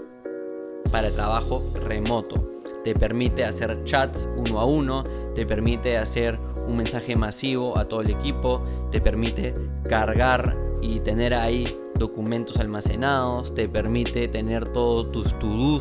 para 0.91 1.11
trabajo 1.11 1.63
remoto. 1.87 2.61
Te 2.83 2.93
permite 2.93 3.43
hacer 3.43 3.83
chats 3.83 4.27
uno 4.37 4.59
a 4.59 4.65
uno, 4.65 5.03
te 5.33 5.45
permite 5.45 5.97
hacer 5.97 6.39
un 6.67 6.77
mensaje 6.77 7.15
masivo 7.15 7.77
a 7.77 7.85
todo 7.85 8.01
el 8.01 8.11
equipo, 8.11 8.61
te 8.91 9.01
permite 9.01 9.53
cargar 9.87 10.55
y 10.81 10.99
tener 10.99 11.33
ahí 11.33 11.63
documentos 11.97 12.57
almacenados, 12.57 13.53
te 13.55 13.67
permite 13.67 14.27
tener 14.27 14.71
todos 14.71 15.09
tus 15.09 15.37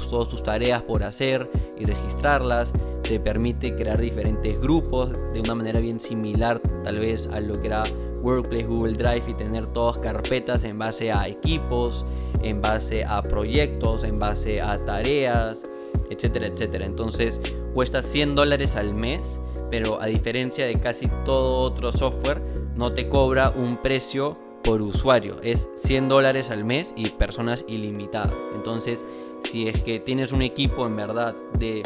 todas 0.09 0.29
tus 0.29 0.43
tareas 0.43 0.83
por 0.83 1.03
hacer 1.03 1.51
y 1.79 1.85
registrarlas, 1.85 2.73
te 3.05 3.21
permite 3.21 3.75
crear 3.77 4.01
diferentes 4.01 4.61
grupos 4.61 5.13
de 5.33 5.41
una 5.41 5.55
manera 5.55 5.79
bien 5.79 6.01
similar 6.01 6.59
tal 6.83 6.99
vez 6.99 7.29
a 7.29 7.39
lo 7.41 7.55
que 7.61 7.69
era 7.69 7.83
Workplace, 8.23 8.67
Google 8.67 8.95
Drive 8.95 9.25
y 9.29 9.33
tener 9.35 9.67
todas 9.69 9.99
carpetas 9.99 10.65
en 10.65 10.79
base 10.79 11.13
a 11.13 11.29
equipos, 11.29 12.11
en 12.43 12.61
base 12.61 13.05
a 13.05 13.23
proyectos, 13.23 14.05
en 14.05 14.19
base 14.19 14.61
a 14.63 14.73
tareas, 14.87 15.63
etcétera, 16.11 16.47
etcétera. 16.47 16.87
Entonces 16.87 17.41
cuesta 17.75 18.01
100 18.01 18.35
dólares 18.35 18.75
al 18.77 18.97
mes, 18.97 19.39
pero 19.71 20.01
a 20.01 20.07
diferencia 20.07 20.65
de 20.65 20.75
casi 20.81 21.07
todo 21.27 21.59
otro 21.59 21.93
software, 21.93 22.41
no 22.75 22.93
te 22.93 23.07
cobra 23.09 23.51
un 23.51 23.77
precio 23.77 24.33
por 24.63 24.81
usuario. 24.81 25.37
Es 25.43 25.69
100 25.77 26.09
dólares 26.09 26.51
al 26.51 26.65
mes 26.65 26.95
y 26.97 27.11
personas 27.11 27.67
ilimitadas. 27.69 28.33
Entonces, 28.55 29.05
si 29.43 29.69
es 29.69 29.83
que 29.83 30.01
tienes 30.01 30.33
un 30.33 30.41
equipo 30.41 30.87
en 30.87 30.95
verdad 30.95 31.37
de 31.59 31.83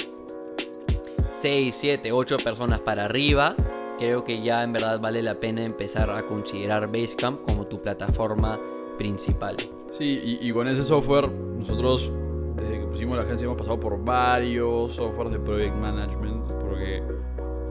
6, 1.40 1.74
7, 1.78 2.12
8 2.12 2.36
personas 2.42 2.80
para 2.80 3.04
arriba, 3.04 3.54
creo 3.98 4.24
que 4.24 4.42
ya 4.42 4.64
en 4.64 4.72
verdad 4.72 5.00
vale 5.00 5.22
la 5.22 5.34
pena 5.34 5.64
empezar 5.64 6.10
a 6.10 6.26
considerar 6.26 6.90
Basecamp 6.90 7.42
como 7.42 7.66
tu 7.66 7.76
plataforma 7.76 8.58
principal. 8.96 9.56
Sí, 9.90 10.38
y, 10.40 10.52
con 10.52 10.68
ese 10.68 10.82
software 10.82 11.30
nosotros 11.30 12.12
desde 12.56 12.80
que 12.80 12.86
pusimos 12.86 13.16
la 13.16 13.22
agencia 13.22 13.44
hemos 13.44 13.56
pasado 13.56 13.78
por 13.78 14.04
varios 14.04 14.94
softwares 14.94 15.32
de 15.32 15.38
project 15.38 15.74
management 15.76 16.44
porque 16.60 17.02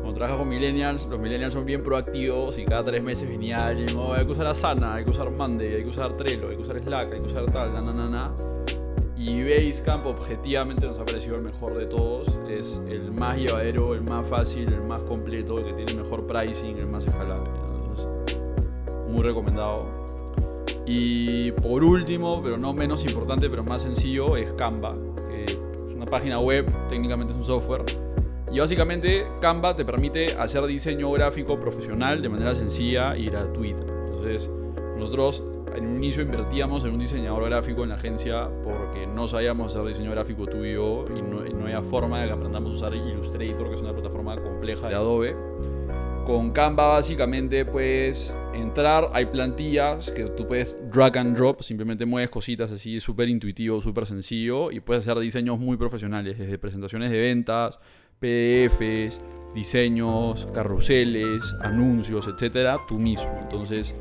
cuando 0.01 0.13
trabajas 0.13 0.38
con 0.39 0.47
millennials, 0.47 1.06
los 1.06 1.19
millennials 1.19 1.53
son 1.53 1.65
bien 1.65 1.84
proactivos 1.84 2.58
y 2.58 2.63
cada 2.63 2.86
tres 2.86 3.03
meses 3.03 3.30
venía 3.30 3.67
alguien, 3.67 3.89
oh, 3.97 4.13
hay 4.13 4.25
que 4.25 4.32
usar 4.32 4.47
Asana, 4.47 4.95
hay 4.95 5.03
que 5.03 5.12
usar 5.12 5.30
Monday, 5.38 5.67
hay 5.67 5.84
que 5.84 5.89
usar 5.89 6.15
Trello, 6.15 6.49
hay 6.49 6.56
que 6.56 6.63
usar 6.63 6.80
Slack, 6.82 7.12
hay 7.12 7.21
que 7.21 7.30
usar 7.30 7.45
tal, 7.47 7.73
na, 7.73 7.82
na, 7.82 7.93
na, 7.93 8.06
na. 8.06 8.57
Y 9.19 9.43
Basecamp 9.43 10.06
objetivamente 10.06 10.86
nos 10.86 10.99
ha 10.99 11.06
parecido 11.06 11.36
el 11.36 11.43
mejor 11.43 11.75
de 11.75 11.86
todos. 11.86 12.27
Es 12.47 12.80
el 12.91 13.12
más 13.12 13.38
llevadero, 13.38 13.95
el 13.95 14.03
más 14.03 14.27
fácil, 14.27 14.71
el 14.71 14.84
más 14.84 15.01
completo, 15.01 15.56
el 15.58 15.65
que 15.65 15.73
tiene 15.73 15.91
el 15.93 16.03
mejor 16.03 16.27
pricing, 16.27 16.77
el 16.77 16.88
más 16.88 17.03
escalable. 17.03 17.49
Entonces, 17.67 18.08
muy 19.10 19.23
recomendado. 19.23 19.88
Y 20.86 21.51
por 21.51 21.84
último, 21.84 22.41
pero 22.43 22.58
no 22.58 22.73
menos 22.73 23.03
importante, 23.03 23.49
pero 23.49 23.63
más 23.63 23.82
sencillo, 23.82 24.38
es 24.38 24.51
Canva. 24.51 24.95
Que 25.30 25.45
es 25.45 25.58
una 25.95 26.06
página 26.06 26.38
web, 26.38 26.65
técnicamente 26.88 27.34
es 27.34 27.38
un 27.38 27.43
software. 27.43 27.84
Y 28.51 28.60
básicamente 28.60 29.25
Canva 29.41 29.75
te 29.75 29.84
permite 29.84 30.27
hacer 30.39 30.65
diseño 30.67 31.08
gráfico 31.08 31.60
profesional 31.60 32.21
de 32.21 32.30
manera 32.30 32.53
sencilla 32.53 33.17
y 33.17 33.25
gratuita. 33.25 33.82
Entonces, 33.82 34.49
nosotros 34.97 35.43
en 35.78 35.88
un 35.88 35.98
inicio 35.98 36.24
invertíamos 36.24 36.84
en 36.86 36.92
un 36.92 37.00
diseñador 37.00 37.46
gráfico 37.46 37.84
en 37.84 37.90
la 37.90 37.96
agencia 37.96 38.50
porque 38.63 39.06
no 39.06 39.28
sabíamos 39.28 39.76
hacer 39.76 39.88
diseño 39.88 40.12
gráfico 40.12 40.46
tú 40.48 40.66
y 40.66 40.74
yo 40.74 41.06
y 41.16 41.22
no, 41.22 41.63
había 41.63 41.82
forma 41.82 42.22
de 42.22 42.28
que 42.28 42.34
aprendamos 42.34 42.72
a 42.72 42.76
usar 42.76 42.96
Illustrator, 42.96 43.70
que 43.70 43.76
es 43.76 43.82
una 43.82 43.94
plataforma 43.94 44.36
compleja 44.42 44.90
de 44.90 44.96
Adobe. 44.96 45.36
Con 46.26 46.52
Canva 46.52 46.88
básicamente 46.88 47.63
puedes 47.63 48.36
entrar, 48.54 49.10
hay 49.13 49.28
plantillas 49.28 50.12
que 50.12 50.26
tú 50.26 50.46
puedes 50.46 50.78
drag 50.92 51.18
and 51.18 51.38
drop, 51.38 51.62
simplemente 51.62 52.06
mueves 52.06 52.30
cositas 52.30 52.70
así, 52.72 53.00
súper 53.00 53.30
intuitivo, 53.30 53.80
súper 53.82 54.06
sencillo 54.06 54.72
y 54.72 54.80
puedes 54.80 55.08
hacer 55.08 55.20
diseños 55.22 55.60
muy 55.60 55.78
profesionales, 55.78 56.38
desde 56.38 56.58
presentaciones 56.58 57.12
de 57.12 57.20
ventas, 57.20 57.80
PDFs, 58.20 59.22
diseños, 59.54 60.48
carruseles, 60.54 61.42
anuncios, 61.62 62.28
etcétera, 62.28 62.80
tú 62.88 63.00
mismo. 63.00 63.38
Entonces, 63.42 63.96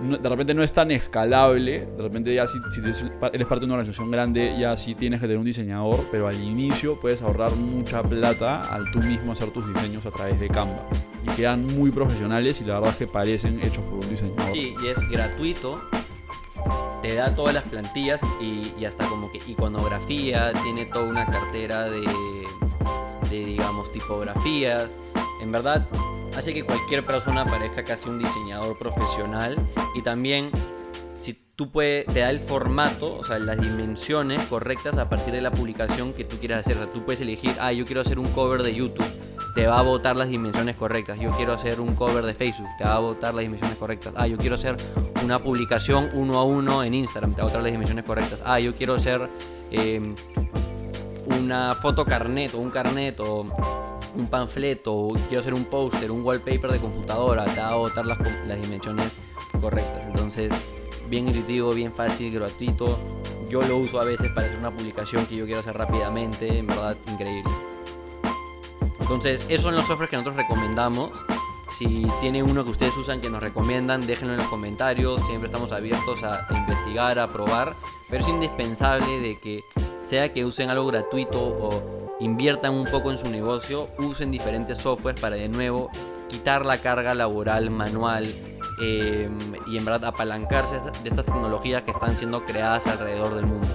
de 0.00 0.28
repente 0.28 0.54
no 0.54 0.62
es 0.62 0.72
tan 0.72 0.90
escalable, 0.90 1.86
de 1.86 2.02
repente 2.02 2.34
ya 2.34 2.46
si, 2.46 2.58
si, 2.70 2.80
eres 2.80 3.46
parte 3.46 3.60
de 3.60 3.66
una 3.66 3.74
organización 3.74 4.10
grande 4.10 4.56
ya 4.58 4.76
sí 4.76 4.94
tienes 4.94 5.20
que 5.20 5.26
tener 5.26 5.38
un 5.38 5.44
diseñador, 5.44 6.06
pero 6.10 6.26
al 6.26 6.40
inicio 6.42 6.98
puedes 7.00 7.22
ahorrar 7.22 7.54
mucha 7.54 8.02
plata 8.02 8.62
al 8.74 8.90
tú 8.90 9.00
mismo 9.00 9.32
hacer 9.32 9.50
tus 9.50 9.66
diseños 9.72 10.04
a 10.06 10.10
través 10.10 10.38
de 10.40 10.48
Canva. 10.48 10.84
Y 11.22 11.28
quedan 11.36 11.66
muy 11.66 11.90
profesionales 11.90 12.60
y 12.60 12.64
la 12.64 12.74
verdad 12.74 12.90
es 12.90 12.96
que 12.96 13.06
parecen 13.06 13.60
hechos 13.60 13.84
por 13.84 14.00
un 14.00 14.10
diseñador. 14.10 14.52
Sí, 14.52 14.74
y 14.82 14.86
es 14.88 14.98
gratuito, 15.10 15.80
te 17.00 17.14
da 17.14 17.34
todas 17.34 17.54
las 17.54 17.64
plantillas 17.64 18.20
y, 18.40 18.72
y 18.78 18.84
hasta 18.84 19.06
como 19.06 19.30
que 19.30 19.38
iconografía, 19.46 20.52
tiene 20.64 20.86
toda 20.86 21.08
una 21.08 21.26
cartera 21.26 21.84
de, 21.84 22.02
de 23.30 23.44
digamos, 23.44 23.90
tipografías. 23.92 25.00
En 25.40 25.52
verdad, 25.52 25.86
hace 26.36 26.52
que 26.52 26.64
cualquier 26.64 27.04
persona 27.04 27.44
parezca 27.44 27.84
casi 27.84 28.08
un 28.08 28.18
diseñador 28.18 28.78
profesional 28.78 29.56
y 29.94 30.02
también 30.02 30.50
si 31.20 31.38
tú 31.56 31.70
puedes, 31.70 32.04
te 32.06 32.20
da 32.20 32.30
el 32.30 32.40
formato, 32.40 33.16
o 33.16 33.24
sea, 33.24 33.38
las 33.38 33.58
dimensiones 33.58 34.46
correctas 34.48 34.98
a 34.98 35.08
partir 35.08 35.32
de 35.32 35.40
la 35.40 35.50
publicación 35.50 36.12
que 36.12 36.24
tú 36.24 36.38
quieras 36.38 36.60
hacer. 36.60 36.76
O 36.76 36.82
sea, 36.82 36.92
tú 36.92 37.04
puedes 37.04 37.20
elegir, 37.20 37.56
ah, 37.60 37.72
yo 37.72 37.86
quiero 37.86 38.02
hacer 38.02 38.18
un 38.18 38.28
cover 38.32 38.62
de 38.62 38.74
YouTube. 38.74 39.06
te 39.54 39.68
va 39.68 39.78
a 39.78 39.82
botar 39.82 40.16
las 40.16 40.28
dimensiones 40.28 40.74
correctas. 40.74 41.18
Yo 41.20 41.30
quiero 41.30 41.52
hacer 41.52 41.80
un 41.80 41.94
cover 41.94 42.26
de 42.26 42.34
Facebook, 42.34 42.68
te 42.76 42.84
va 42.84 42.96
a 42.96 42.98
botar 42.98 43.32
las 43.32 43.42
dimensiones 43.42 43.78
correctas. 43.78 44.12
Ah, 44.16 44.26
yo 44.26 44.36
quiero 44.36 44.56
hacer 44.56 44.76
una 45.22 45.38
publicación 45.38 46.10
uno 46.12 46.38
a 46.38 46.44
uno 46.44 46.82
en 46.82 46.92
Instagram, 46.92 47.34
te 47.34 47.36
va 47.36 47.42
a 47.42 47.46
botar 47.46 47.62
las 47.62 47.70
dimensiones 47.70 48.04
correctas. 48.04 48.42
Ah, 48.44 48.58
yo 48.58 48.74
quiero 48.74 48.94
hacer 48.94 49.30
em, 49.70 50.16
una 51.26 51.76
foto 51.76 52.04
carnet 52.04 52.52
o 52.54 52.58
un 52.58 52.70
carnet 52.70 53.20
o 53.20 53.46
un 54.16 54.28
panfleto, 54.28 55.12
quiero 55.28 55.40
hacer 55.40 55.54
un 55.54 55.64
póster, 55.64 56.10
un 56.10 56.24
wallpaper 56.24 56.72
de 56.72 56.78
computadora, 56.78 57.44
te 57.44 57.60
va 57.60 57.70
a 57.70 58.04
las, 58.04 58.60
dimensiones 58.60 59.12
correctas. 59.60 60.04
Entonces, 60.06 60.52
bien 61.08 61.28
intuitivo, 61.28 61.72
bien 61.74 61.92
fácil, 61.92 62.32
gratuito. 62.32 62.98
Yo 63.48 63.62
lo 63.62 63.78
uso 63.78 64.00
a 64.00 64.04
veces 64.04 64.30
para 64.32 64.46
hacer 64.46 64.58
una 64.58 64.70
publicación 64.70 65.26
que 65.26 65.36
yo 65.36 65.44
quiero 65.44 65.60
hacer 65.60 65.76
rápidamente, 65.76 66.58
en 66.58 66.66
verdad 66.66 66.96
increíble. 67.06 67.50
Entonces, 69.00 69.44
esos 69.48 69.64
son 69.64 69.74
los 69.76 69.86
softwares 69.86 70.10
que 70.10 70.16
nosotros 70.16 70.36
recomendamos. 70.36 71.10
Si 71.70 72.06
tiene 72.20 72.42
uno 72.42 72.64
que 72.64 72.70
ustedes 72.70 72.96
usan 72.96 73.20
que 73.20 73.28
nos 73.28 73.42
recomiendan, 73.42 74.06
déjenlo 74.06 74.34
en 74.34 74.40
los 74.40 74.48
comentarios. 74.48 75.20
Siempre 75.26 75.46
estamos 75.46 75.72
abiertos 75.72 76.22
a 76.22 76.46
investigar, 76.50 77.18
a 77.18 77.32
probar. 77.32 77.74
Pero 78.08 78.22
es 78.22 78.28
indispensable 78.28 79.20
de 79.20 79.38
que 79.38 79.64
sea 80.04 80.32
que 80.32 80.44
usen 80.44 80.70
algo 80.70 80.86
gratuito 80.86 81.40
o 81.40 82.03
inviertan 82.20 82.74
un 82.74 82.86
poco 82.86 83.10
en 83.10 83.18
su 83.18 83.28
negocio, 83.28 83.88
usen 83.98 84.30
diferentes 84.30 84.78
softwares 84.78 85.20
para 85.20 85.36
de 85.36 85.48
nuevo 85.48 85.90
quitar 86.28 86.64
la 86.64 86.78
carga 86.78 87.14
laboral 87.14 87.70
manual 87.70 88.34
eh, 88.80 89.28
y 89.66 89.76
en 89.76 89.84
verdad 89.84 90.06
apalancarse 90.06 90.80
de 90.80 91.08
estas 91.08 91.24
tecnologías 91.24 91.82
que 91.82 91.90
están 91.90 92.16
siendo 92.16 92.44
creadas 92.44 92.86
alrededor 92.86 93.34
del 93.34 93.46
mundo. 93.46 93.68